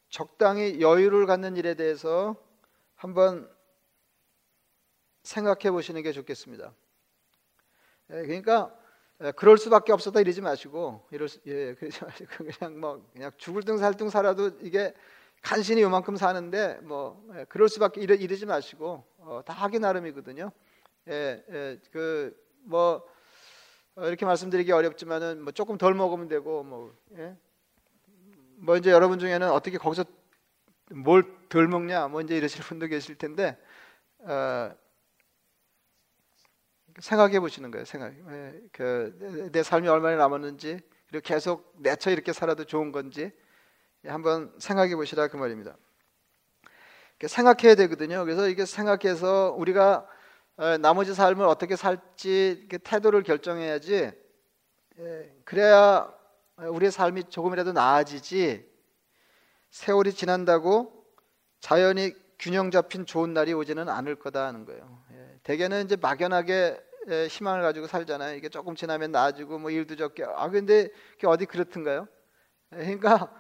적당히 0.09 0.81
여유를 0.81 1.27
갖는 1.27 1.57
일에 1.57 1.75
대해서 1.75 2.37
한번 3.03 3.51
생각해 5.25 5.73
보시는 5.73 6.03
게 6.03 6.13
좋겠습니다. 6.13 6.73
예, 8.11 8.23
그러니까 8.23 8.73
예, 9.23 9.33
그럴 9.33 9.59
수밖에 9.59 9.93
없었다 9.93 10.21
이러지 10.21 10.41
마시고 10.41 11.09
이럴 11.11 11.29
수, 11.29 11.41
예, 11.47 11.75
그러지 11.83 12.05
마시고 12.05 12.45
그냥 12.45 12.79
뭐 12.79 13.05
그냥 13.13 13.33
죽을 13.39 13.65
등 13.65 13.79
살 13.79 13.95
등 13.95 14.09
살아도 14.09 14.53
이게 14.61 14.95
간신히 15.43 15.83
요만큼 15.83 16.15
사는데 16.15 16.79
뭐 16.83 17.27
예, 17.35 17.45
그럴 17.49 17.69
수밖에 17.69 18.01
이러, 18.01 18.15
이러지 18.15 18.47
마시고 18.47 19.05
어, 19.19 19.43
다 19.45 19.53
하기 19.53 19.81
나름이거든요. 19.81 20.53
예, 21.09 21.45
예, 21.51 21.81
그뭐 21.91 23.05
어, 23.97 24.07
이렇게 24.07 24.25
말씀드리기 24.25 24.71
어렵지만은 24.71 25.43
뭐 25.43 25.51
조금 25.51 25.77
덜 25.77 25.95
먹으면 25.95 26.29
되고 26.29 26.63
뭐, 26.63 26.95
예? 27.17 27.37
뭐 28.59 28.77
이제 28.77 28.93
여러분 28.93 29.19
중에는 29.19 29.51
어떻게 29.51 29.77
거기서 29.77 30.05
뭘 30.95 31.43
덜 31.53 31.69
먹냐 31.69 32.09
뭐 32.09 32.23
이제 32.23 32.35
이러실 32.35 32.65
분도 32.65 32.87
계실 32.87 33.15
텐데 33.15 33.59
어, 34.21 34.75
생각해 36.99 37.41
보시는 37.41 37.71
거예요. 37.71 37.85
생각. 37.85 38.15
예, 38.15 38.61
그내 38.73 39.63
삶이 39.63 39.87
얼마나 39.87 40.17
남았는지 40.17 40.81
그리고 41.09 41.23
계속 41.23 41.75
내처 41.77 42.11
이렇게 42.11 42.33
살아도 42.33 42.65
좋은 42.65 42.91
건지 42.91 43.33
한번 44.07 44.51
생각해 44.59 44.97
보시라 44.97 45.29
그 45.29 45.37
말입니다. 45.37 45.77
생각해야 47.23 47.75
되거든요. 47.75 48.25
그래서 48.25 48.49
이게 48.49 48.65
생각해서 48.65 49.55
우리가 49.59 50.09
어, 50.57 50.79
나머지 50.79 51.13
삶을 51.13 51.45
어떻게 51.45 51.77
살지 51.77 52.67
태도를 52.83 53.25
결정해야지 53.25 54.11
예, 55.01 55.37
그래야 55.45 56.11
우리의 56.57 56.91
삶이 56.91 57.25
조금이라도 57.25 57.73
나아지지 57.73 58.72
세월이 59.73 60.13
지난다고 60.13 60.93
자연이 61.61 62.13
균형 62.39 62.71
잡힌 62.71 63.07
좋은 63.07 63.33
날이 63.33 63.55
오지는 63.55 63.89
않을 63.89 64.17
거다 64.17 64.47
하는 64.47 64.67
거예요. 64.67 65.03
예, 65.13 65.41
대개는 65.43 65.87
이제 65.87 65.97
막연하게 65.97 66.79
예, 67.09 67.27
희망을 67.27 67.63
가지고 67.63 67.87
살잖아요. 67.87 68.37
이게 68.37 68.49
조금 68.49 68.77
지나면 68.77 69.13
나아지고 69.13 69.59
뭐 69.59 69.71
일도 69.71 69.97
적게. 69.97 70.25
아 70.25 70.51
근데 70.51 70.89
그게 71.13 71.27
어디 71.27 71.47
그렇든가요? 71.47 72.07
그러니까 72.71 73.33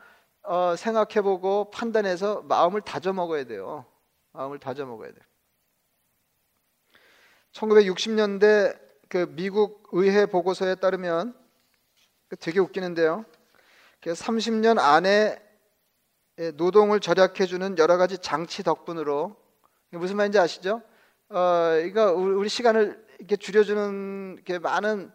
어, 0.42 0.74
생각해보고 0.74 1.70
판단해서 1.70 2.42
마음을 2.42 2.80
다져 2.80 3.12
먹어야 3.12 3.44
돼요. 3.44 3.84
마음을 4.32 4.58
다져 4.58 4.86
먹어야 4.86 5.12
돼요. 5.12 5.24
1960년대 7.52 8.80
그 9.10 9.26
미국 9.34 9.86
의회 9.92 10.24
보고서에 10.24 10.76
따르면 10.76 11.38
그 12.28 12.36
되게 12.36 12.58
웃기는데요. 12.58 13.26
30년 14.00 14.78
안에 14.78 15.51
노동을 16.50 17.00
절약해 17.00 17.46
주는 17.46 17.78
여러 17.78 17.96
가지 17.96 18.18
장치 18.18 18.62
덕분으로 18.62 19.36
무슨 19.90 20.16
말인지 20.16 20.38
아시죠? 20.38 20.82
어, 21.28 21.76
이거 21.84 22.12
우리 22.12 22.48
시간을 22.48 23.06
이렇게 23.18 23.36
줄여주는 23.36 24.34
이렇게 24.36 24.58
많은 24.58 25.12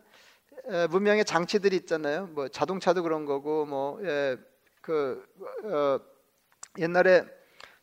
문명의 0.89 1.25
장치들이 1.25 1.75
있잖아요. 1.77 2.27
뭐 2.27 2.47
자동차도 2.47 3.03
그런 3.03 3.25
거고 3.25 3.65
뭐그 3.65 5.25
예, 5.63 5.67
어, 5.67 5.99
옛날에 6.77 7.25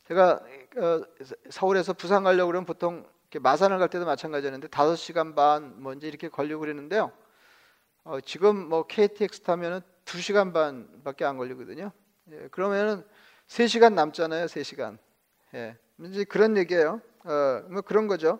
제가 0.07 0.39
어, 0.77 1.01
서울에서 1.49 1.93
부산 1.93 2.23
가려고 2.23 2.47
그러면 2.47 2.65
보통 2.65 3.05
마산을 3.39 3.79
갈 3.79 3.89
때도 3.89 4.05
마찬가지였는데 4.05 4.69
다섯 4.69 4.95
시간 4.95 5.35
반뭐 5.35 5.93
이제 5.93 6.07
이렇게 6.07 6.29
걸리고 6.29 6.61
그랬는데요. 6.61 7.11
어, 8.03 8.21
지금 8.21 8.69
뭐 8.69 8.85
KTX 8.87 9.41
타면은 9.41 9.81
두 10.05 10.21
시간 10.21 10.53
반밖에 10.53 11.25
안 11.25 11.37
걸리거든요. 11.37 11.91
예, 12.31 12.47
그러면은 12.49 13.03
세 13.47 13.67
시간 13.67 13.95
남잖아요. 13.95 14.47
세 14.47 14.63
시간. 14.63 14.97
예, 15.53 15.77
이제 16.05 16.23
그런 16.23 16.57
얘기예요. 16.57 17.01
어, 17.23 17.63
뭐 17.69 17.81
그런 17.81 18.07
거죠. 18.07 18.39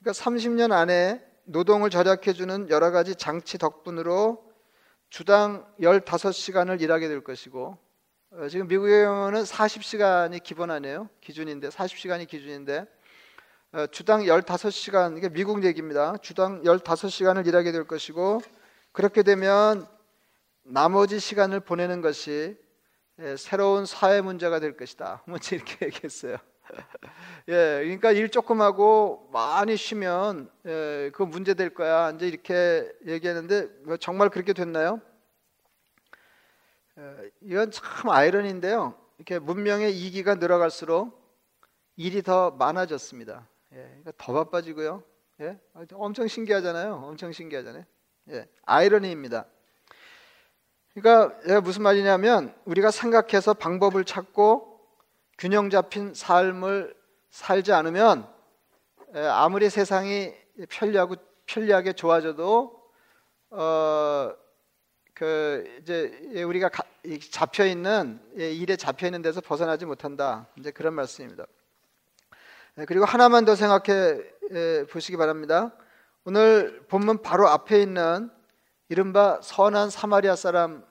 그러니까 0.00 0.22
30년 0.22 0.72
안에 0.72 1.24
노동을 1.44 1.90
절약해 1.90 2.32
주는 2.32 2.68
여러 2.70 2.90
가지 2.90 3.14
장치 3.14 3.58
덕분으로 3.58 4.50
주당 5.10 5.66
15시간을 5.80 6.80
일하게 6.80 7.08
될 7.08 7.22
것이고 7.22 7.76
어, 8.30 8.48
지금 8.48 8.66
미국의 8.68 9.04
경우는 9.04 9.42
40시간이 9.42 10.42
기본 10.42 10.70
아니에요. 10.70 11.08
기준인데 11.20 11.68
40시간이 11.68 12.26
기준인데 12.26 12.86
어, 13.72 13.86
주당 13.88 14.22
15시간 14.22 15.18
이게 15.18 15.28
미국 15.28 15.64
얘기입니다. 15.64 16.16
주당 16.22 16.62
15시간을 16.62 17.46
일하게 17.46 17.72
될 17.72 17.84
것이고 17.84 18.40
그렇게 18.92 19.22
되면 19.22 19.86
나머지 20.62 21.18
시간을 21.18 21.60
보내는 21.60 22.00
것이 22.00 22.30
예, 22.50 22.56
새로운 23.36 23.86
사회 23.86 24.20
문제가 24.20 24.60
될 24.60 24.76
것이다. 24.76 25.22
뭐 25.28 25.38
이렇게 25.50 25.86
얘기했어요. 25.86 26.36
예, 27.48 27.80
그러니까 27.82 28.12
일 28.12 28.28
조금 28.30 28.60
하고 28.60 29.28
많이 29.32 29.76
쉬면 29.76 30.50
예, 30.66 31.10
그 31.12 31.22
문제 31.22 31.54
될 31.54 31.74
거야. 31.74 32.10
이제 32.10 32.26
이렇게 32.26 32.90
얘기했는데 33.06 33.68
뭐 33.84 33.96
정말 33.96 34.30
그렇게 34.30 34.52
됐나요? 34.52 35.00
어, 36.96 37.16
이건 37.40 37.70
참 37.70 38.10
아이러니인데요. 38.10 38.94
이렇게 39.18 39.38
문명의 39.38 39.96
이기가 39.96 40.36
늘어갈수록 40.36 41.20
일이 41.96 42.22
더 42.22 42.50
많아졌습니다. 42.52 43.48
예, 43.72 43.76
그러니까 43.76 44.12
더 44.16 44.32
바빠지고요. 44.32 45.02
예, 45.40 45.58
엄청 45.92 46.26
신기하잖아요. 46.28 46.94
엄청 46.94 47.32
신기하잖아요. 47.32 47.84
예, 48.30 48.48
아이러니입니다. 48.64 49.46
그러니까 50.94 51.60
무슨 51.60 51.82
말이냐면 51.82 52.54
우리가 52.64 52.90
생각해서 52.90 53.54
방법을 53.54 54.04
찾고 54.04 54.80
균형 55.38 55.70
잡힌 55.70 56.12
삶을 56.14 56.94
살지 57.30 57.72
않으면 57.72 58.28
예, 59.14 59.20
아무리 59.20 59.70
세상이 59.70 60.32
편리하고 60.68 61.16
편리하게 61.46 61.94
좋아져도 61.94 62.82
어, 63.50 64.34
그 65.14 65.78
이제 65.80 66.42
우리가 66.42 66.70
잡혀 67.30 67.66
있는 67.66 68.20
일에 68.34 68.76
잡혀 68.76 69.06
있는 69.06 69.22
데서 69.22 69.40
벗어나지 69.40 69.86
못한다. 69.86 70.46
이제 70.58 70.70
그런 70.70 70.94
말씀입니다. 70.94 71.46
네, 72.74 72.84
그리고 72.86 73.04
하나만 73.04 73.44
더 73.44 73.54
생각해 73.54 74.86
보시기 74.90 75.16
바랍니다. 75.16 75.72
오늘 76.24 76.84
본문 76.88 77.22
바로 77.22 77.48
앞에 77.48 77.82
있는 77.82 78.30
이른바 78.88 79.40
선한 79.42 79.90
사마리아 79.90 80.36
사람 80.36 80.84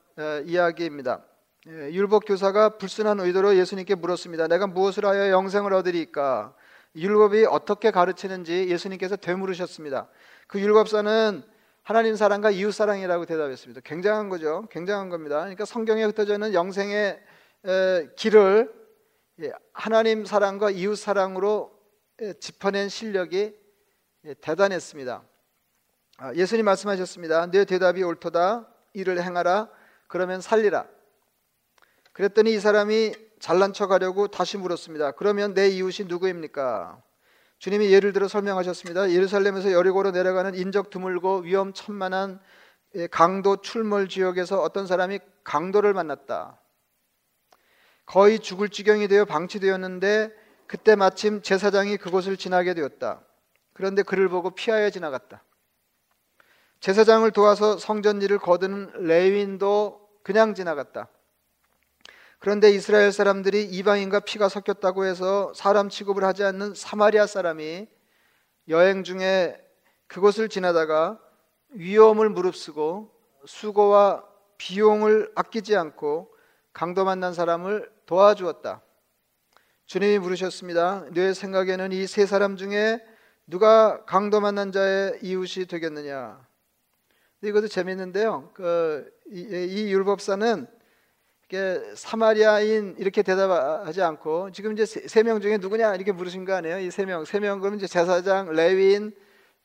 이야기입니다. 0.46 1.24
율법 1.66 2.24
교사가 2.26 2.78
불순한 2.78 3.20
의도로 3.20 3.56
예수님께 3.56 3.96
물었습니다. 3.96 4.48
내가 4.48 4.68
무엇을 4.68 5.06
하여 5.06 5.30
영생을 5.30 5.74
얻으리까? 5.74 6.56
율법이 6.96 7.46
어떻게 7.46 7.92
가르치는지 7.92 8.68
예수님께서 8.70 9.16
되물으셨습니다. 9.16 10.10
그 10.48 10.60
율법사는 10.60 11.44
하나님 11.84 12.16
사랑과 12.16 12.52
이웃 12.52 12.72
사랑이라고 12.72 13.26
대답했습니다. 13.26 13.82
굉장한 13.82 14.30
거죠. 14.30 14.68
굉장한 14.72 15.10
겁니다. 15.10 15.40
그러니까 15.40 15.66
성경에 15.66 16.04
흩어져 16.04 16.34
있는 16.34 16.54
영생의 16.54 17.20
길을 18.18 18.82
예, 19.44 19.52
하나님 19.74 20.26
사랑과 20.26 20.70
이웃 20.70 20.96
사랑으로 20.96 21.72
예, 22.22 22.34
짚어낸 22.34 22.90
실력이 22.90 23.56
예, 24.26 24.34
대단했습니다. 24.36 25.24
아, 26.24 26.36
예수님 26.36 26.66
말씀하셨습니다. 26.66 27.48
내 27.48 27.66
대답이 27.66 28.04
옳도다. 28.04 28.68
이를 28.94 29.20
행하라. 29.24 29.68
그러면 30.08 30.40
살리라. 30.40 30.86
그랬더니 32.14 32.54
이 32.54 32.60
사람이 32.60 33.16
잘난 33.40 33.74
척하려고 33.74 34.28
다시 34.28 34.58
물었습니다. 34.58 35.14
그러면 35.14 35.56
내 35.56 35.68
이웃이 35.70 36.08
누구입니까? 36.08 37.02
주님이 37.58 37.92
예를 37.92 38.14
들어 38.14 38.28
설명하셨습니다. 38.28 39.10
예루살렘에서 39.10 39.72
여리고로 39.72 40.12
내려가는 40.12 40.54
인적 40.54 40.92
드물고 40.92 41.40
위험천만한 41.40 42.40
예, 42.98 43.08
강도 43.08 43.60
출몰 43.60 44.08
지역에서 44.08 44.62
어떤 44.62 44.86
사람이 44.86 45.22
강도를 45.44 45.96
만났다. 45.96 46.62
거의 48.06 48.38
죽을 48.38 48.70
지경이 48.70 49.08
되어 49.08 49.26
방치되었는데 49.26 50.32
그때 50.68 50.96
마침 50.96 51.42
제사장이 51.42 51.98
그곳을 51.98 52.38
지나게 52.38 52.76
되었다. 52.76 53.22
그런데 53.74 54.04
그를 54.04 54.30
보고 54.30 54.52
피하여 54.52 54.92
지나갔다. 54.92 55.44
제사장을 56.82 57.30
도와서 57.32 57.78
성전 57.78 58.24
일을 58.24 58.40
거두는 58.40 59.06
레윈도 59.06 60.10
그냥 60.24 60.56
지나갔다. 60.56 61.08
그런데 62.40 62.72
이스라엘 62.72 63.12
사람들이 63.12 63.64
이방인과 63.66 64.22
피가 64.22 64.50
섞였다고 64.50 65.06
해서 65.06 65.54
사람 65.54 65.90
취급을 65.90 66.24
하지 66.24 66.44
않는 66.44 66.74
사마리아 66.74 67.28
사람이 67.28 67.88
여행 68.70 69.04
중에 69.04 69.64
그곳을 70.08 70.50
지나다가 70.50 71.20
위험을 71.70 72.30
무릅쓰고 72.30 73.14
수고와 73.46 74.26
비용을 74.58 75.32
아끼지 75.36 75.76
않고 75.76 76.34
강도 76.74 77.06
만난 77.06 77.34
사람을 77.34 77.92
도와주었다. 78.08 78.82
주님이 79.86 80.18
물으셨습니다. 80.18 81.06
내 81.12 81.34
생각에는 81.36 81.92
이 81.92 82.08
세 82.08 82.26
사람 82.26 82.58
중에 82.58 83.00
누가 83.46 84.04
강도 84.06 84.42
만난 84.42 84.72
자의 84.72 85.20
이웃이 85.22 85.68
되겠느냐? 85.68 86.51
이것도 87.44 87.68
재밌는데요. 87.68 88.52
그, 88.54 89.10
이, 89.32 89.40
이 89.42 89.92
율법사는 89.92 90.68
사마리아인 91.96 92.96
이렇게 92.98 93.24
대답하지 93.24 94.02
않고 94.02 94.52
지금 94.52 94.72
이제 94.74 94.86
세 94.86 95.24
명 95.24 95.42
중에 95.42 95.58
누구냐 95.58 95.96
이렇게 95.96 96.12
물으신 96.12 96.46
거 96.46 96.54
아니에요? 96.54 96.80
이 96.80 96.88
세 96.92 97.06
명, 97.06 97.26
세 97.26 97.40
명 97.40 97.60
그러면 97.60 97.78
이제 97.80 97.88
제사장, 97.88 98.52
레위인, 98.54 99.14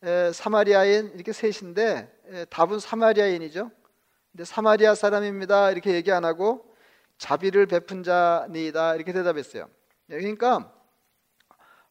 에, 0.02 0.32
사마리아인 0.32 1.12
이렇게 1.14 1.32
셋인데 1.32 2.12
에, 2.32 2.44
답은 2.46 2.80
사마리아인이죠. 2.80 3.70
근데 4.32 4.44
사마리아 4.44 4.94
사람입니다 4.94 5.70
이렇게 5.70 5.92
얘기 5.94 6.10
안 6.12 6.24
하고 6.24 6.64
자비를 7.18 7.66
베푼 7.66 8.02
자니다 8.02 8.94
이렇게 8.96 9.12
대답했어요. 9.12 9.68
예, 10.10 10.16
그러니까 10.18 10.72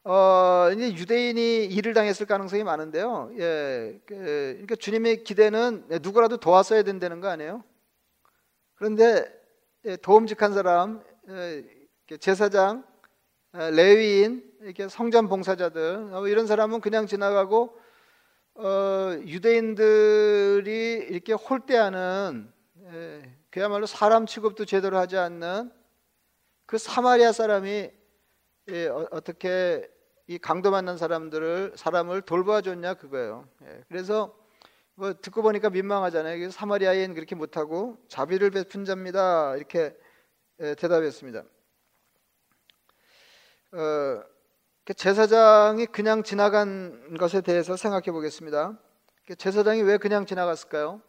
어, 0.08 0.70
이제 0.72 0.94
유대인이 0.94 1.66
일을 1.66 1.96
당했을 1.96 2.28
가능성이 2.28 2.64
많은데요. 2.64 3.32
예, 3.40 4.00
그, 4.06 4.16
그러니까 4.16 4.76
주님의 4.76 5.24
기대는 5.24 5.86
누구라도 6.04 6.38
도왔어야 6.38 6.84
된다는 6.84 7.22
거 7.22 7.28
아니에요? 7.28 7.64
그런데 8.76 9.26
예, 9.86 9.96
도움직한 9.98 10.54
사람, 10.54 11.04
예, 11.28 11.64
제사장, 12.20 12.86
예, 13.58 13.72
레위인, 13.72 14.44
이렇게 14.62 14.88
성전 14.88 15.28
봉사자들 15.28 16.10
어, 16.12 16.28
이런 16.28 16.46
사람은 16.46 16.82
그냥 16.82 17.08
지나가고 17.08 17.76
어, 18.54 19.12
유대인들이 19.26 21.08
이렇게 21.10 21.34
홀대하는 21.34 22.54
그야말로 23.50 23.88
사람 23.88 24.28
취급도 24.28 24.66
제대로 24.66 24.98
하지 25.00 25.18
않는 25.18 25.72
그 26.68 26.78
사마리아 26.78 27.32
사람이 27.32 27.90
어, 29.12 29.22
떻게 29.22 29.95
이 30.28 30.40
강도 30.40 30.72
만난 30.72 30.98
사람들을 30.98 31.74
사람을 31.76 32.24
돌봐줬냐 32.24 32.96
그거예요. 32.96 33.48
그래서 33.88 34.36
뭐 34.96 35.14
듣고 35.14 35.42
보니까 35.44 35.70
민망하잖아요. 35.70 36.50
사마리아인 36.50 37.14
그렇게 37.14 37.36
못하고 37.36 37.98
자비를 38.08 38.50
베푼 38.50 38.86
자입니다. 38.86 39.56
이렇게 39.56 39.96
대답했습니다. 40.58 41.44
어, 43.74 44.24
제사장이 44.96 45.88
그냥 45.88 46.24
지나간 46.24 47.18
것에 47.18 47.42
대해서 47.42 47.76
생각해 47.76 48.12
보겠습니다. 48.12 48.80
제사장이 49.38 49.82
왜 49.84 49.98
그냥 49.98 50.26
지나갔을까요? 50.26 51.02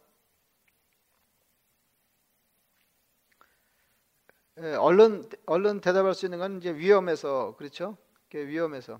얼른 4.79 5.29
얼른 5.45 5.81
대답할 5.81 6.13
수 6.13 6.25
있는 6.25 6.39
건 6.39 6.57
이제 6.57 6.73
위험해서 6.73 7.55
그렇죠? 7.57 7.97
위험해서 8.35 8.99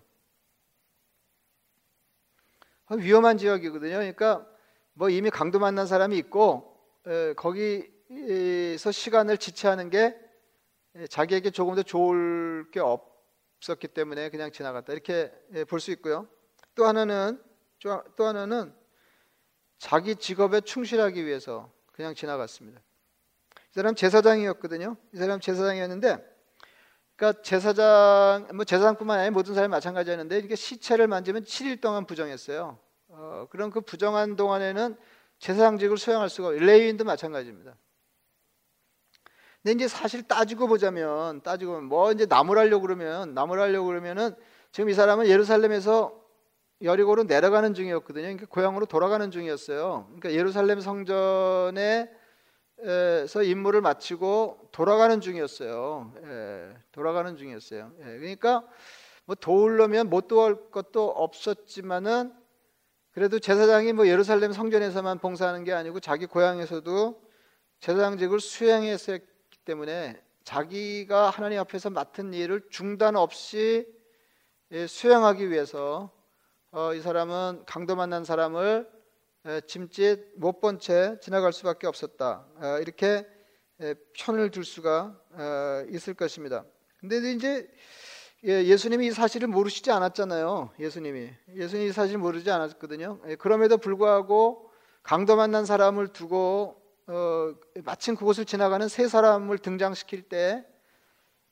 위험한 2.89 3.37
지역이거든요. 3.37 3.97
그러니까 3.97 4.47
뭐 4.93 5.09
이미 5.09 5.29
강도 5.29 5.59
만난 5.59 5.85
사람이 5.85 6.17
있고 6.17 6.75
에, 7.05 7.33
거기서 7.33 8.91
시간을 8.91 9.37
지체하는 9.37 9.89
게 9.89 10.17
자기에게 11.09 11.51
조금 11.51 11.75
더 11.75 11.83
좋을 11.83 12.71
게 12.71 12.79
없었기 12.79 13.89
때문에 13.89 14.29
그냥 14.29 14.51
지나갔다 14.51 14.93
이렇게 14.93 15.31
볼 15.67 15.79
수 15.79 15.91
있고요. 15.91 16.27
또 16.75 16.85
하나는 16.85 17.41
또 18.15 18.25
하나는 18.25 18.73
자기 19.77 20.15
직업에 20.15 20.61
충실하기 20.61 21.25
위해서 21.25 21.71
그냥 21.91 22.15
지나갔습니다. 22.15 22.79
이 22.79 23.73
사람 23.73 23.93
제사장이었거든요. 23.95 24.97
이 25.13 25.17
사람 25.17 25.39
제사장이었는데 25.39 26.36
그러니까 27.17 27.41
제사장 27.41 28.47
뭐 28.53 28.63
제사장뿐만 28.63 29.19
아니라 29.19 29.31
모든 29.31 29.55
사람이 29.55 29.71
마찬가지였는데 29.71 30.37
이게 30.37 30.55
시체를 30.55 31.07
만지면 31.07 31.43
7일 31.43 31.81
동안 31.81 32.05
부정했어요. 32.05 32.77
어, 33.09 33.47
그럼 33.49 33.71
그 33.71 33.81
부정한 33.81 34.35
동안에는 34.35 34.95
제사장직을 35.39 35.97
수행할 35.97 36.29
수가 36.29 36.49
없어요. 36.49 36.63
레위인도 36.63 37.03
마찬가지입니다. 37.03 37.75
근데 39.63 39.73
이제 39.73 39.87
사실 39.87 40.23
따지고 40.23 40.67
보자면 40.67 41.41
따지고 41.41 41.73
보면 41.73 41.89
뭐 41.89 42.11
이제 42.11 42.27
나무라려고 42.27 42.83
그러면 42.83 43.33
나무라려고 43.33 43.87
그러면은 43.87 44.35
지금 44.71 44.89
이 44.89 44.93
사람은 44.93 45.25
예루살렘에서 45.27 46.13
여리고로 46.83 47.23
내려가는 47.23 47.73
중이었거든요. 47.73 48.21
그러니까 48.21 48.45
고향으로 48.45 48.85
돌아가는 48.85 49.31
중이었어요. 49.31 50.05
그러니까 50.05 50.31
예루살렘 50.33 50.79
성전에 50.79 52.11
에서 52.79 53.41
임무를 53.41 53.81
마치고 53.81 54.69
돌아가는 54.71 55.19
중이었어요. 55.19 56.13
예, 56.23 56.77
돌아가는 56.91 57.35
중이었어요. 57.35 57.91
예, 57.99 58.03
그러니까 58.03 58.67
뭐 59.25 59.35
도우려면 59.35 60.09
못 60.09 60.27
도울 60.27 60.69
것도 60.69 61.09
없었지만은 61.09 62.33
그래도 63.11 63.39
제사장이 63.39 63.93
뭐 63.93 64.07
예루살렘 64.07 64.51
성전에서만 64.51 65.17
봉사하는 65.17 65.63
게 65.63 65.73
아니고 65.73 65.99
자기 65.99 66.27
고향에서도 66.27 67.19
제사장직을 67.79 68.39
수행했었기 68.39 69.57
때문에 69.65 70.21
자기가 70.43 71.31
하나님 71.31 71.59
앞에서 71.59 71.89
맡은 71.89 72.31
일을 72.31 72.67
중단 72.69 73.15
없이 73.15 73.87
예, 74.69 74.85
수행하기 74.85 75.49
위해서 75.49 76.11
어, 76.69 76.93
이 76.93 77.01
사람은 77.01 77.63
강도 77.65 77.95
만난 77.95 78.23
사람을 78.23 78.96
짐짓 79.67 80.33
못 80.37 80.59
본 80.59 80.79
채 80.79 81.17
지나갈 81.21 81.53
수밖에 81.53 81.87
없었다. 81.87 82.45
어, 82.55 82.79
이렇게 82.81 83.25
편을 84.13 84.51
들 84.51 84.63
수가 84.63 85.17
어, 85.31 85.85
있을 85.89 86.13
것입니다. 86.13 86.65
근데 86.99 87.17
이제 87.31 87.69
예, 88.45 88.63
예수님이 88.65 89.07
이 89.07 89.11
사실을 89.11 89.47
모르시지 89.47 89.91
않았잖아요. 89.91 90.71
예수님이 90.79 91.29
예수님이 91.55 91.89
이 91.89 91.91
사실 91.91 92.17
모르지 92.17 92.51
않았거든요. 92.51 93.19
예, 93.27 93.35
그럼에도 93.35 93.77
불구하고 93.77 94.69
강도 95.01 95.35
만난 95.35 95.65
사람을 95.65 96.09
두고 96.09 96.81
어, 97.07 97.53
마침 97.85 98.15
그곳을 98.15 98.45
지나가는 98.45 98.87
세 98.87 99.07
사람을 99.07 99.59
등장시킬 99.59 100.23
때 100.23 100.65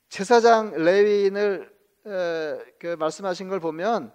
제사장 0.09 0.71
레위인을 0.71 1.73
그 2.77 2.95
말씀하신 2.99 3.47
걸 3.49 3.59
보면 3.59 4.13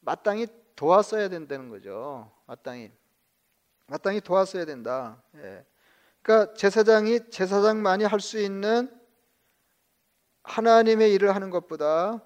마땅히 0.00 0.46
도왔어야 0.74 1.28
된다는 1.28 1.68
거죠. 1.68 2.32
마땅히 2.46 2.90
마땅히 3.92 4.22
도왔어야 4.22 4.64
된다. 4.64 5.22
예. 5.36 5.66
그러니까 6.22 6.54
제사장이 6.54 7.28
제사장만이 7.28 8.04
할 8.04 8.20
수 8.20 8.38
있는 8.38 8.90
하나님의 10.44 11.12
일을 11.12 11.34
하는 11.34 11.50
것보다 11.50 12.24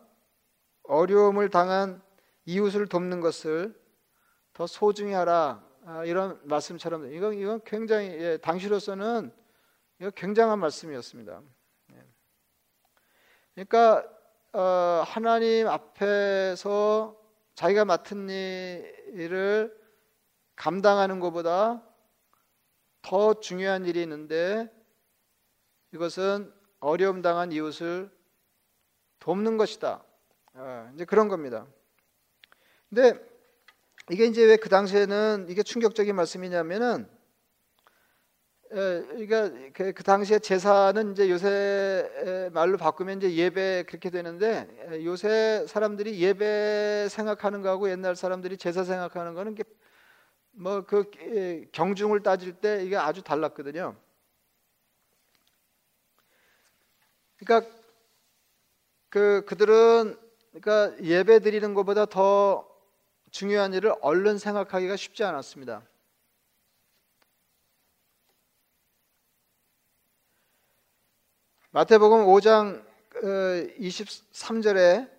어려움을 0.84 1.50
당한 1.50 2.00
이웃을 2.44 2.86
돕는 2.86 3.20
것을 3.20 3.74
더 4.52 4.68
소중히 4.68 5.12
하라. 5.12 5.60
아, 5.84 6.04
이런 6.04 6.40
말씀처럼 6.44 7.12
이건 7.12 7.34
이건 7.34 7.60
굉장히 7.64 8.10
예, 8.10 8.36
당시로서는 8.36 9.32
이거 10.00 10.10
굉장한 10.10 10.60
말씀이었습니다. 10.60 11.42
예. 11.94 12.04
그러니까 13.54 14.08
어, 14.52 15.02
하나님 15.04 15.66
앞에서 15.66 17.20
자기가 17.56 17.84
맡은 17.84 18.28
일을 18.28 19.85
감당하는 20.56 21.20
것보다 21.20 21.82
더 23.02 23.34
중요한 23.40 23.84
일이 23.86 24.02
있는데 24.02 24.68
이것은 25.92 26.52
어려움 26.80 27.22
당한 27.22 27.52
이웃을 27.52 28.10
돕는 29.20 29.56
것이다. 29.56 30.04
아, 30.54 30.90
이제 30.94 31.04
그런 31.04 31.28
겁니다. 31.28 31.66
근데 32.88 33.14
이게 34.10 34.26
이제 34.26 34.44
왜 34.44 34.56
그 34.56 34.68
당시에는 34.68 35.46
이게 35.48 35.62
충격적인 35.62 36.14
말씀이냐면은 36.14 37.08
그러니까 38.68 39.50
그, 39.72 39.92
그 39.92 40.02
당시에 40.02 40.38
제사는 40.38 41.12
이제 41.12 41.30
요새 41.30 42.50
말로 42.52 42.76
바꾸면 42.76 43.18
이제 43.18 43.32
예배 43.34 43.84
그렇게 43.86 44.10
되는데 44.10 44.68
요새 45.04 45.64
사람들이 45.68 46.20
예배 46.20 47.08
생각하는 47.10 47.62
거하고 47.62 47.90
옛날 47.90 48.16
사람들이 48.16 48.56
제사 48.56 48.84
생각하는 48.84 49.34
거는 49.34 49.54
뭐 50.58 50.82
그 50.82 51.68
경중을 51.72 52.22
따질 52.22 52.54
때 52.60 52.82
이게 52.84 52.96
아주 52.96 53.22
달랐거든요. 53.22 53.94
그러니까 57.36 57.70
그 59.10 59.44
그들은 59.46 60.18
그러니까 60.52 61.04
예배 61.04 61.40
드리는 61.40 61.74
것보다 61.74 62.06
더 62.06 62.66
중요한 63.30 63.74
일을 63.74 63.94
얼른 64.00 64.38
생각하기가 64.38 64.96
쉽지 64.96 65.24
않았습니다. 65.24 65.86
마태복음 71.70 72.24
5장 72.24 72.82
23절에 73.78 75.10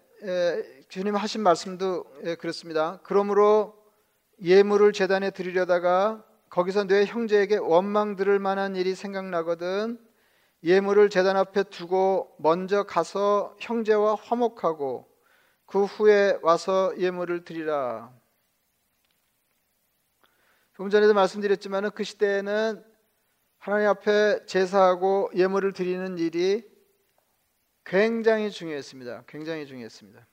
주님 0.90 1.16
하신 1.16 1.44
말씀도 1.44 2.06
그렇습니다. 2.40 3.00
그러므로 3.04 3.77
예물을 4.42 4.94
재단에 4.94 5.32
드리려다가 5.32 6.24
거기서 6.50 6.86
내 6.86 7.06
형제에게 7.06 7.58
원망 7.58 8.16
들을 8.16 8.40
만한 8.40 8.76
일이 8.76 8.96
생각나거든 8.96 10.00
예물을 10.64 11.10
재단 11.10 11.38
앞에 11.38 11.64
두고 11.64 12.36
먼저 12.40 12.84
가서 12.84 13.56
형제와 13.60 14.16
화목하고 14.16 15.08
그 15.66 15.84
후에 15.84 16.40
와서 16.42 16.94
예물을 16.98 17.44
드리라. 17.44 18.12
조금 20.74 20.90
전에도 20.90 21.14
말씀드렸지만 21.14 21.92
그 21.92 22.04
시대에는 22.04 22.84
하나님 23.58 23.90
앞에 23.90 24.46
제사하고 24.46 25.32
예물을 25.36 25.74
드리는 25.74 26.18
일이 26.18 26.64
굉장히 27.84 28.52
중요했습니다. 28.52 29.24
굉장히 29.28 29.66
중요했습니다. 29.66 30.26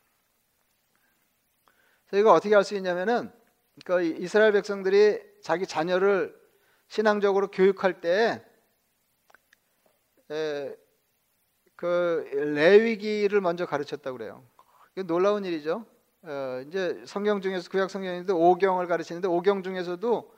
저희가 2.11 2.33
어떻게 2.33 2.55
할 2.55 2.65
수 2.65 2.75
있냐면은 2.77 3.33
그러니까 3.83 4.23
이스라엘 4.23 4.53
백성들이 4.53 5.21
자기 5.43 5.67
자녀를 5.67 6.35
신앙적으로 6.89 7.49
교육할 7.49 8.01
때그 8.01 8.45
레위기를 12.33 13.41
먼저 13.41 13.67
가르쳤다고 13.67 14.19
그래요. 14.19 14.45
이게 14.93 15.03
놀라운 15.03 15.45
일이죠. 15.45 15.85
어, 16.23 16.63
이제 16.67 17.03
성경 17.05 17.41
중에서 17.41 17.69
구약 17.69 17.91
성경인데 17.91 18.33
오경을 18.33 18.87
가르치는데 18.87 19.29
오경 19.29 19.63
중에서도 19.63 20.33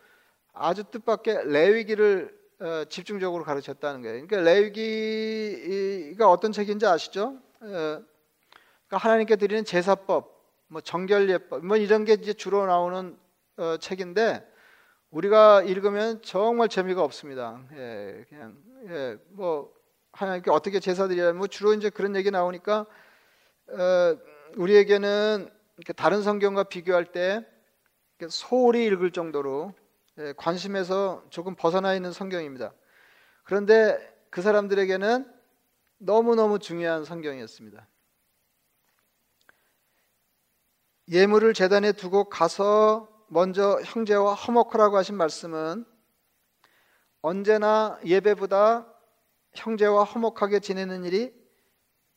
아주 0.52 0.84
뜻밖의 0.84 1.46
레위기를 1.46 2.36
어, 2.58 2.84
집중적으로 2.88 3.44
가르쳤다는 3.44 4.02
거예요. 4.02 4.26
그러니까 4.26 4.50
레위기가 4.50 6.30
어떤 6.30 6.52
책인지 6.52 6.86
아시죠? 6.86 7.38
어, 7.60 7.60
그러니까 7.60 8.96
하나님께 8.96 9.36
드리는 9.36 9.64
제사법, 9.64 10.34
뭐 10.68 10.80
정결예법, 10.80 11.64
뭐 11.64 11.76
이런 11.76 12.04
게 12.04 12.14
이제 12.14 12.32
주로 12.32 12.66
나오는 12.66 13.16
어, 13.58 13.76
책인데 13.78 14.46
우리가 15.10 15.62
읽으면 15.62 16.20
정말 16.22 16.68
재미가 16.68 17.02
없습니다. 17.02 17.62
예, 17.72 18.24
그냥 18.28 18.56
예, 18.88 19.16
뭐 19.30 19.72
하나님께 20.12 20.50
어떻게 20.50 20.78
제사드려야 20.78 21.32
뭐 21.32 21.46
주로 21.46 21.72
이제 21.72 21.88
그런 21.88 22.16
얘기 22.16 22.30
나오니까 22.30 22.86
어, 23.68 24.18
우리에게는 24.56 25.50
다른 25.96 26.22
성경과 26.22 26.64
비교할 26.64 27.12
때 27.12 27.46
소홀히 28.28 28.84
읽을 28.86 29.10
정도로 29.10 29.72
예, 30.18 30.34
관심에서 30.36 31.24
조금 31.30 31.54
벗어나 31.54 31.94
있는 31.94 32.12
성경입니다. 32.12 32.74
그런데 33.44 33.96
그 34.30 34.42
사람들에게는 34.42 35.32
너무너무 35.98 36.58
중요한 36.58 37.04
성경이었습니다. 37.04 37.86
예물을 41.08 41.54
재단에 41.54 41.92
두고 41.92 42.24
가서 42.24 43.15
먼저 43.28 43.80
형제와 43.82 44.34
화목하라고 44.34 44.96
하신 44.96 45.16
말씀은 45.16 45.84
언제나 47.22 47.98
예배보다 48.04 48.86
형제와 49.54 50.04
화목하게 50.04 50.60
지내는 50.60 51.04
일이 51.04 51.34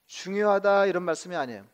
중요하다 0.06 0.86
이런 0.86 1.04
말씀이 1.04 1.36
아니에요. 1.36 1.66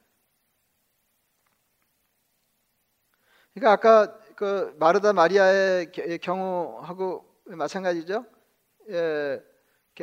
그러니까 3.54 3.71
아까 3.71 4.19
그 4.36 4.76
마르다 4.80 5.13
마리아의 5.13 5.91
경우하고 6.21 7.26
마찬가지죠. 7.45 8.26
예, 8.89 9.41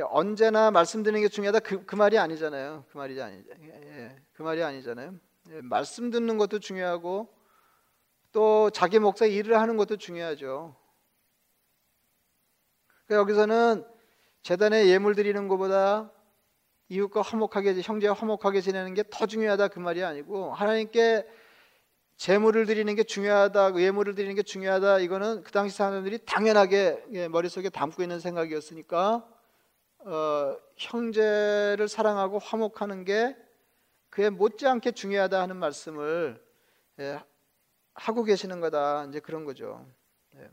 언제나 0.05 0.71
말씀드리는 0.71 1.21
게 1.21 1.29
중요하다 1.29 1.61
그, 1.61 1.85
그 1.85 1.95
말이 1.95 2.19
아니잖아요. 2.19 2.87
그 2.91 2.97
말이 2.97 3.21
아니, 3.21 3.45
예, 3.61 4.17
그 4.33 4.43
말이 4.43 4.63
아니잖아요. 4.63 5.15
예, 5.51 5.61
말씀 5.61 6.11
듣는 6.11 6.39
것도 6.39 6.59
중요하고 6.61 7.42
또 8.33 8.71
자기 8.71 8.99
목사 8.99 9.27
일을 9.27 9.61
하는 9.61 9.77
것도 9.77 9.97
중요하죠. 9.97 10.75
그러니까 13.07 13.21
여기서는 13.21 13.87
재단에 14.43 14.87
예물 14.89 15.15
드리는 15.15 15.49
것보다 15.49 16.11
이웃과 16.89 17.23
화목하게 17.23 17.81
형제와 17.81 18.15
화목하게 18.15 18.61
지내는 18.61 18.95
게 18.95 19.03
더 19.11 19.27
중요하다 19.27 19.69
그 19.69 19.79
말이 19.79 20.03
아니고 20.03 20.53
하나님께 20.53 21.27
재물을 22.17 22.67
드리는 22.67 22.95
게 22.95 23.03
중요하다, 23.03 23.75
예물을 23.81 24.15
드리는 24.15 24.35
게 24.37 24.43
중요하다. 24.43 25.01
이거는 25.01 25.43
그 25.43 25.51
당시 25.51 25.77
사람들이 25.77 26.19
당연하게 26.25 27.05
예, 27.15 27.29
머릿속에 27.29 27.69
담고 27.69 28.03
있는 28.03 28.21
생각이었으니까 28.21 29.27
어, 30.05 30.57
형제를 30.77 31.89
사랑하고 31.89 32.39
화목하는 32.39 33.05
게 33.05 33.37
그에 34.11 34.31
못지않게 34.31 34.93
중요하다 34.93 35.41
하는 35.41 35.57
말씀을 35.57 36.41
예, 37.01 37.21
하고 37.95 38.25
계시는 38.25 38.61
거다. 38.61 39.05
이제 39.07 39.21
그런 39.21 39.45
거죠. 39.45 39.87
예. 40.37 40.51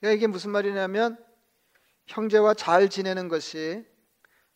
그러니까 0.00 0.16
이게 0.16 0.26
무슨 0.26 0.50
말이냐면 0.50 1.22
형제와 2.06 2.54
잘 2.54 2.88
지내는 2.88 3.28
것이 3.28 3.86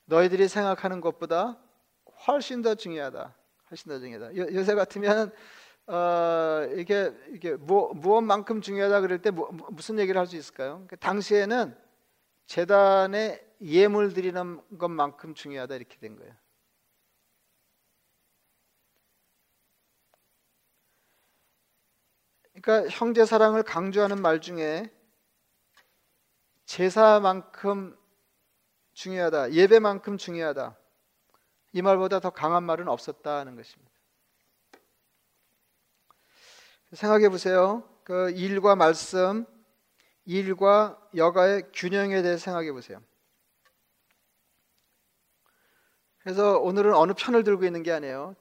너희들이 0.06 0.48
생각하는 0.48 1.00
것보다 1.00 1.58
훨씬 2.26 2.62
더 2.62 2.74
중요하다. 2.74 3.34
훨씬 3.70 3.90
더 3.90 3.98
중요하다. 3.98 4.36
요, 4.36 4.46
요새 4.54 4.74
같으면 4.74 5.32
어, 5.86 6.68
이게 6.76 7.12
이게 7.28 7.54
뭐, 7.54 7.94
무엇만큼 7.94 8.60
중요하다 8.60 9.00
그럴 9.00 9.22
때 9.22 9.30
뭐, 9.30 9.50
무슨 9.70 9.98
얘기를 9.98 10.18
할 10.18 10.26
수 10.26 10.36
있을까요? 10.36 10.84
그 10.88 10.96
당시에는 10.98 11.74
재단에 12.46 13.42
예물 13.62 14.12
드리는 14.12 14.60
것만큼 14.78 15.34
중요하다 15.34 15.76
이렇게 15.76 15.98
된 15.98 16.16
거예요. 16.16 16.34
그러니까 22.60 22.88
형제 22.90 23.24
사랑을 23.24 23.62
강조하는 23.62 24.20
말 24.20 24.40
중에 24.40 24.90
제사만큼 26.64 27.96
중요하다, 28.92 29.52
예배만큼 29.52 30.18
중요하다. 30.18 30.76
이 31.72 31.82
말보다 31.82 32.20
더 32.20 32.30
강한 32.30 32.64
말은 32.64 32.88
없었다는 32.88 33.56
것입니다. 33.56 33.92
생각해 36.92 37.28
보세요. 37.28 37.88
그 38.02 38.30
일과 38.30 38.74
말씀, 38.74 39.46
일과 40.24 41.00
여가의 41.14 41.70
균형에 41.72 42.22
대해 42.22 42.36
생각해 42.36 42.72
보세요. 42.72 43.00
그래서 46.28 46.58
오늘은 46.58 46.92
어느 46.94 47.14
편을 47.16 47.42
들고 47.42 47.64
있는 47.64 47.82
게 47.82 47.90
아니에요. 47.90 48.36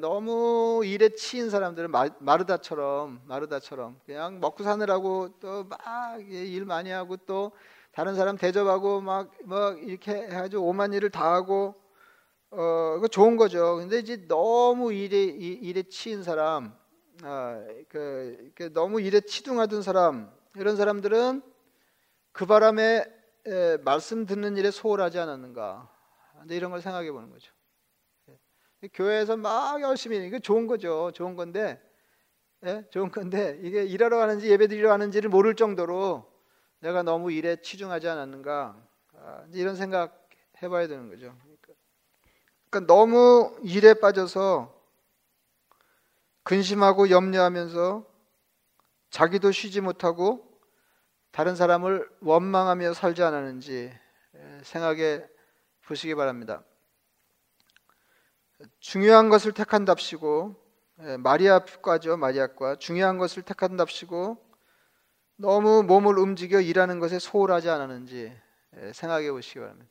너무 0.00 0.82
일에 0.84 1.10
치인 1.10 1.50
사람들은 1.50 1.92
마르다처럼 2.18 3.20
마르다처럼 3.26 4.00
그냥 4.04 4.40
먹고 4.40 4.64
사느라고 4.64 5.38
또 5.38 5.62
막 5.68 6.18
일 6.28 6.64
많이 6.64 6.90
하고 6.90 7.16
또 7.16 7.52
다른 7.92 8.16
사람 8.16 8.36
대접하고 8.36 9.00
막 9.00 9.30
뭐 9.44 9.70
이렇게 9.74 10.14
해가지고 10.14 10.64
오만 10.64 10.92
일을 10.92 11.10
다 11.10 11.32
하고 11.32 11.76
어 12.50 12.94
그거 12.94 13.06
좋은 13.06 13.36
거죠. 13.36 13.76
근데 13.76 14.00
이제 14.00 14.26
너무 14.26 14.92
일에 14.92 15.22
일에 15.22 15.84
치인 15.84 16.24
사람, 16.24 16.74
아, 17.22 17.62
그, 17.88 18.50
그 18.56 18.72
너무 18.72 19.00
일에 19.00 19.20
치둥하던 19.20 19.82
사람 19.82 20.28
이런 20.56 20.74
사람들은 20.74 21.42
그 22.32 22.46
바람에 22.46 23.04
에, 23.46 23.76
말씀 23.84 24.26
듣는 24.26 24.56
일에 24.56 24.72
소홀하지 24.72 25.20
않았는가? 25.20 25.97
근데 26.40 26.56
이런 26.56 26.70
걸 26.70 26.80
생각해 26.80 27.10
보는 27.10 27.30
거죠. 27.30 27.52
예. 28.28 28.88
교회에서 28.88 29.36
막 29.36 29.80
열심히 29.82 30.24
이게 30.26 30.38
좋은 30.38 30.66
거죠. 30.66 31.10
좋은 31.12 31.36
건데, 31.36 31.80
예? 32.64 32.84
좋은 32.90 33.10
건데 33.10 33.58
이게 33.62 33.84
일하러 33.84 34.18
가는지 34.18 34.48
예배드리러 34.50 34.88
가는지를 34.88 35.30
모를 35.30 35.54
정도로 35.54 36.30
내가 36.80 37.02
너무 37.02 37.32
일에 37.32 37.56
치중하지 37.56 38.08
않았는가? 38.08 38.76
아, 39.14 39.46
이런 39.52 39.74
생각 39.76 40.28
해봐야 40.62 40.86
되는 40.86 41.08
거죠. 41.08 41.36
그러니까, 41.42 41.72
그러니까 42.70 42.92
너무 42.92 43.58
일에 43.62 43.94
빠져서 43.94 44.76
근심하고 46.44 47.10
염려하면서 47.10 48.06
자기도 49.10 49.52
쉬지 49.52 49.80
못하고 49.80 50.44
다른 51.30 51.56
사람을 51.56 52.08
원망하며 52.20 52.94
살지 52.94 53.22
않았는지 53.22 53.92
예, 54.34 54.60
생각해 54.62 55.26
보시기 55.88 56.14
바랍니다. 56.14 56.62
중요한 58.78 59.30
것을 59.30 59.52
택한답시고 59.52 60.54
예, 61.00 61.16
마리아과죠 61.16 62.16
마리아과 62.16 62.76
중요한 62.76 63.16
것을 63.18 63.42
택한답시고 63.42 64.44
너무 65.36 65.82
몸을 65.84 66.18
움직여 66.18 66.60
일하는 66.60 66.98
것에 66.98 67.18
소홀하지 67.18 67.70
않았는지 67.70 68.36
예, 68.76 68.92
생각해 68.92 69.30
보시기 69.30 69.60
바랍니다. 69.60 69.90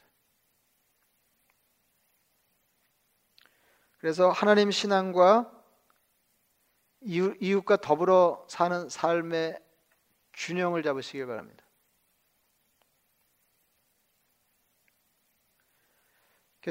그래서 3.98 4.30
하나님 4.30 4.70
신앙과 4.70 5.52
이웃과 7.02 7.78
더불어 7.78 8.46
사는 8.48 8.88
삶의 8.88 9.60
균형을 10.34 10.84
잡으시기 10.84 11.26
바랍니다. 11.26 11.67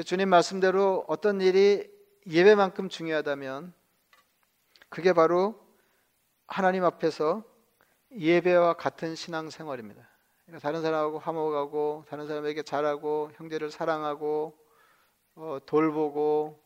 주님 0.03 0.29
말씀대로 0.29 1.05
어떤 1.07 1.41
일이 1.41 1.89
예배만큼 2.27 2.89
중요하다면 2.89 3.73
그게 4.89 5.13
바로 5.13 5.59
하나님 6.45 6.83
앞에서 6.83 7.43
예배와 8.11 8.73
같은 8.73 9.15
신앙생활입니다. 9.15 10.07
그러니까 10.45 10.61
다른 10.61 10.81
사람하고 10.81 11.19
화목하고 11.19 12.05
다른 12.07 12.27
사람에게 12.27 12.61
잘하고 12.61 13.31
형제를 13.35 13.71
사랑하고 13.71 14.57
어, 15.35 15.57
돌보고 15.65 16.63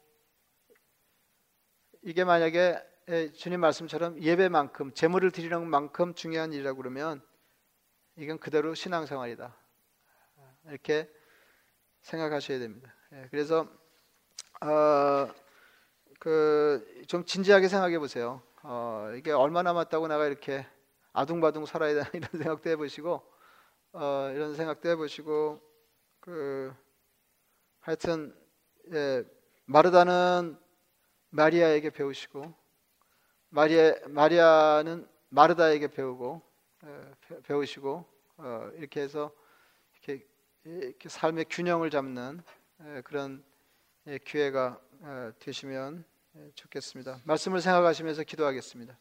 이게 2.01 2.23
만약에 2.23 2.79
주님 3.35 3.61
말씀처럼 3.61 4.21
예배만큼 4.21 4.93
재물을 4.93 5.31
드리는 5.31 5.67
만큼 5.67 6.13
중요한 6.15 6.51
일이라고 6.53 6.77
그러면 6.77 7.25
이건 8.17 8.39
그대로 8.39 8.73
신앙생활이다. 8.75 9.57
이렇게 10.65 11.09
생각하셔야 12.01 12.59
됩니다. 12.59 12.93
예, 13.13 13.27
그래서 13.31 13.67
어, 14.61 15.27
그 16.19 17.03
좀 17.07 17.25
진지하게 17.25 17.67
생각해 17.67 17.99
보세요. 17.99 18.41
어, 18.63 19.11
이게 19.17 19.31
얼마 19.31 19.63
남았다고 19.63 20.07
내가 20.07 20.27
이렇게 20.27 20.65
아둥바둥 21.13 21.65
살아야 21.65 21.93
되나 21.93 22.09
이런 22.15 22.29
생각도 22.31 22.69
해보시고 22.69 23.21
어, 23.93 24.31
이런 24.33 24.55
생각도 24.55 24.89
해보시고 24.89 25.61
그 26.21 26.73
하여튼 27.81 28.33
예, 28.93 29.25
마르다는 29.65 30.57
마리아에게 31.31 31.89
배우시고 31.89 32.53
마리아 33.49 33.93
마리아는 34.07 35.05
마르다에게 35.29 35.87
배우고 35.89 36.41
예, 36.85 37.41
배우시고 37.43 38.05
어, 38.37 38.71
이렇게 38.75 39.01
해서 39.01 39.31
이렇게, 39.95 40.25
이렇게 40.63 41.09
삶의 41.09 41.45
균형을 41.49 41.89
잡는 41.89 42.41
그런 43.03 43.43
기회가 44.25 44.81
되시면 45.39 46.03
좋겠습니다. 46.55 47.21
말씀을 47.25 47.61
생각하시면서 47.61 48.23
기도하겠습니다. 48.23 48.97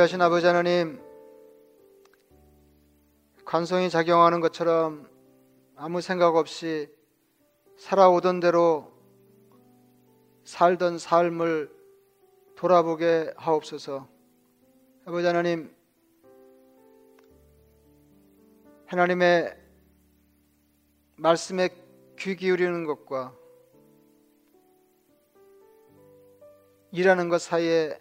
자비하신 0.00 0.22
아버지 0.22 0.46
하나님, 0.46 0.98
관성이 3.44 3.90
작용하는 3.90 4.40
것처럼 4.40 5.06
아무 5.76 6.00
생각 6.00 6.36
없이 6.36 6.88
살아오던 7.76 8.40
대로 8.40 8.90
살던 10.44 10.96
삶을 10.96 11.70
돌아보게 12.56 13.34
하옵소서. 13.36 14.08
아버지 15.04 15.26
하나님, 15.26 15.70
하나님의 18.86 19.54
말씀에 21.16 21.68
귀 22.18 22.36
기울이는 22.36 22.86
것과 22.86 23.34
일하는 26.90 27.28
것 27.28 27.42
사이에 27.42 28.00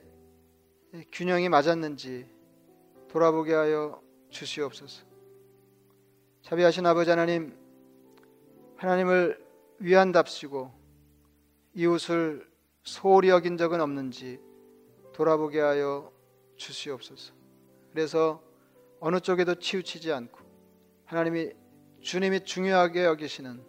균형이 1.12 1.50
맞았는지 1.50 2.28
돌아보게 3.10 3.54
하여 3.54 4.02
주시옵소서. 4.30 5.06
자비하신 6.42 6.86
아버지 6.86 7.10
하나님, 7.10 7.58
하나님을 8.78 9.46
위한답시고 9.80 10.72
이웃을 11.76 12.50
소홀히 12.84 13.30
여긴 13.30 13.58
적은 13.58 13.82
없는지 13.82 14.40
돌아보게 15.14 15.60
하여 15.60 16.12
주시옵소서. 16.56 17.34
그래서 17.92 18.42
어느 19.00 19.20
쪽에도 19.20 19.56
치우치지 19.56 20.12
않고 20.12 20.40
하나님이 21.06 21.52
주님이 22.02 22.46
중요하게 22.46 23.06
여기시는 23.06 23.64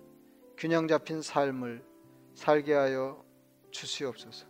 균형 0.57 0.89
잡힌 0.89 1.23
삶을 1.23 1.85
살게 2.35 2.75
하여 2.75 3.25
주시옵소서. 3.71 4.50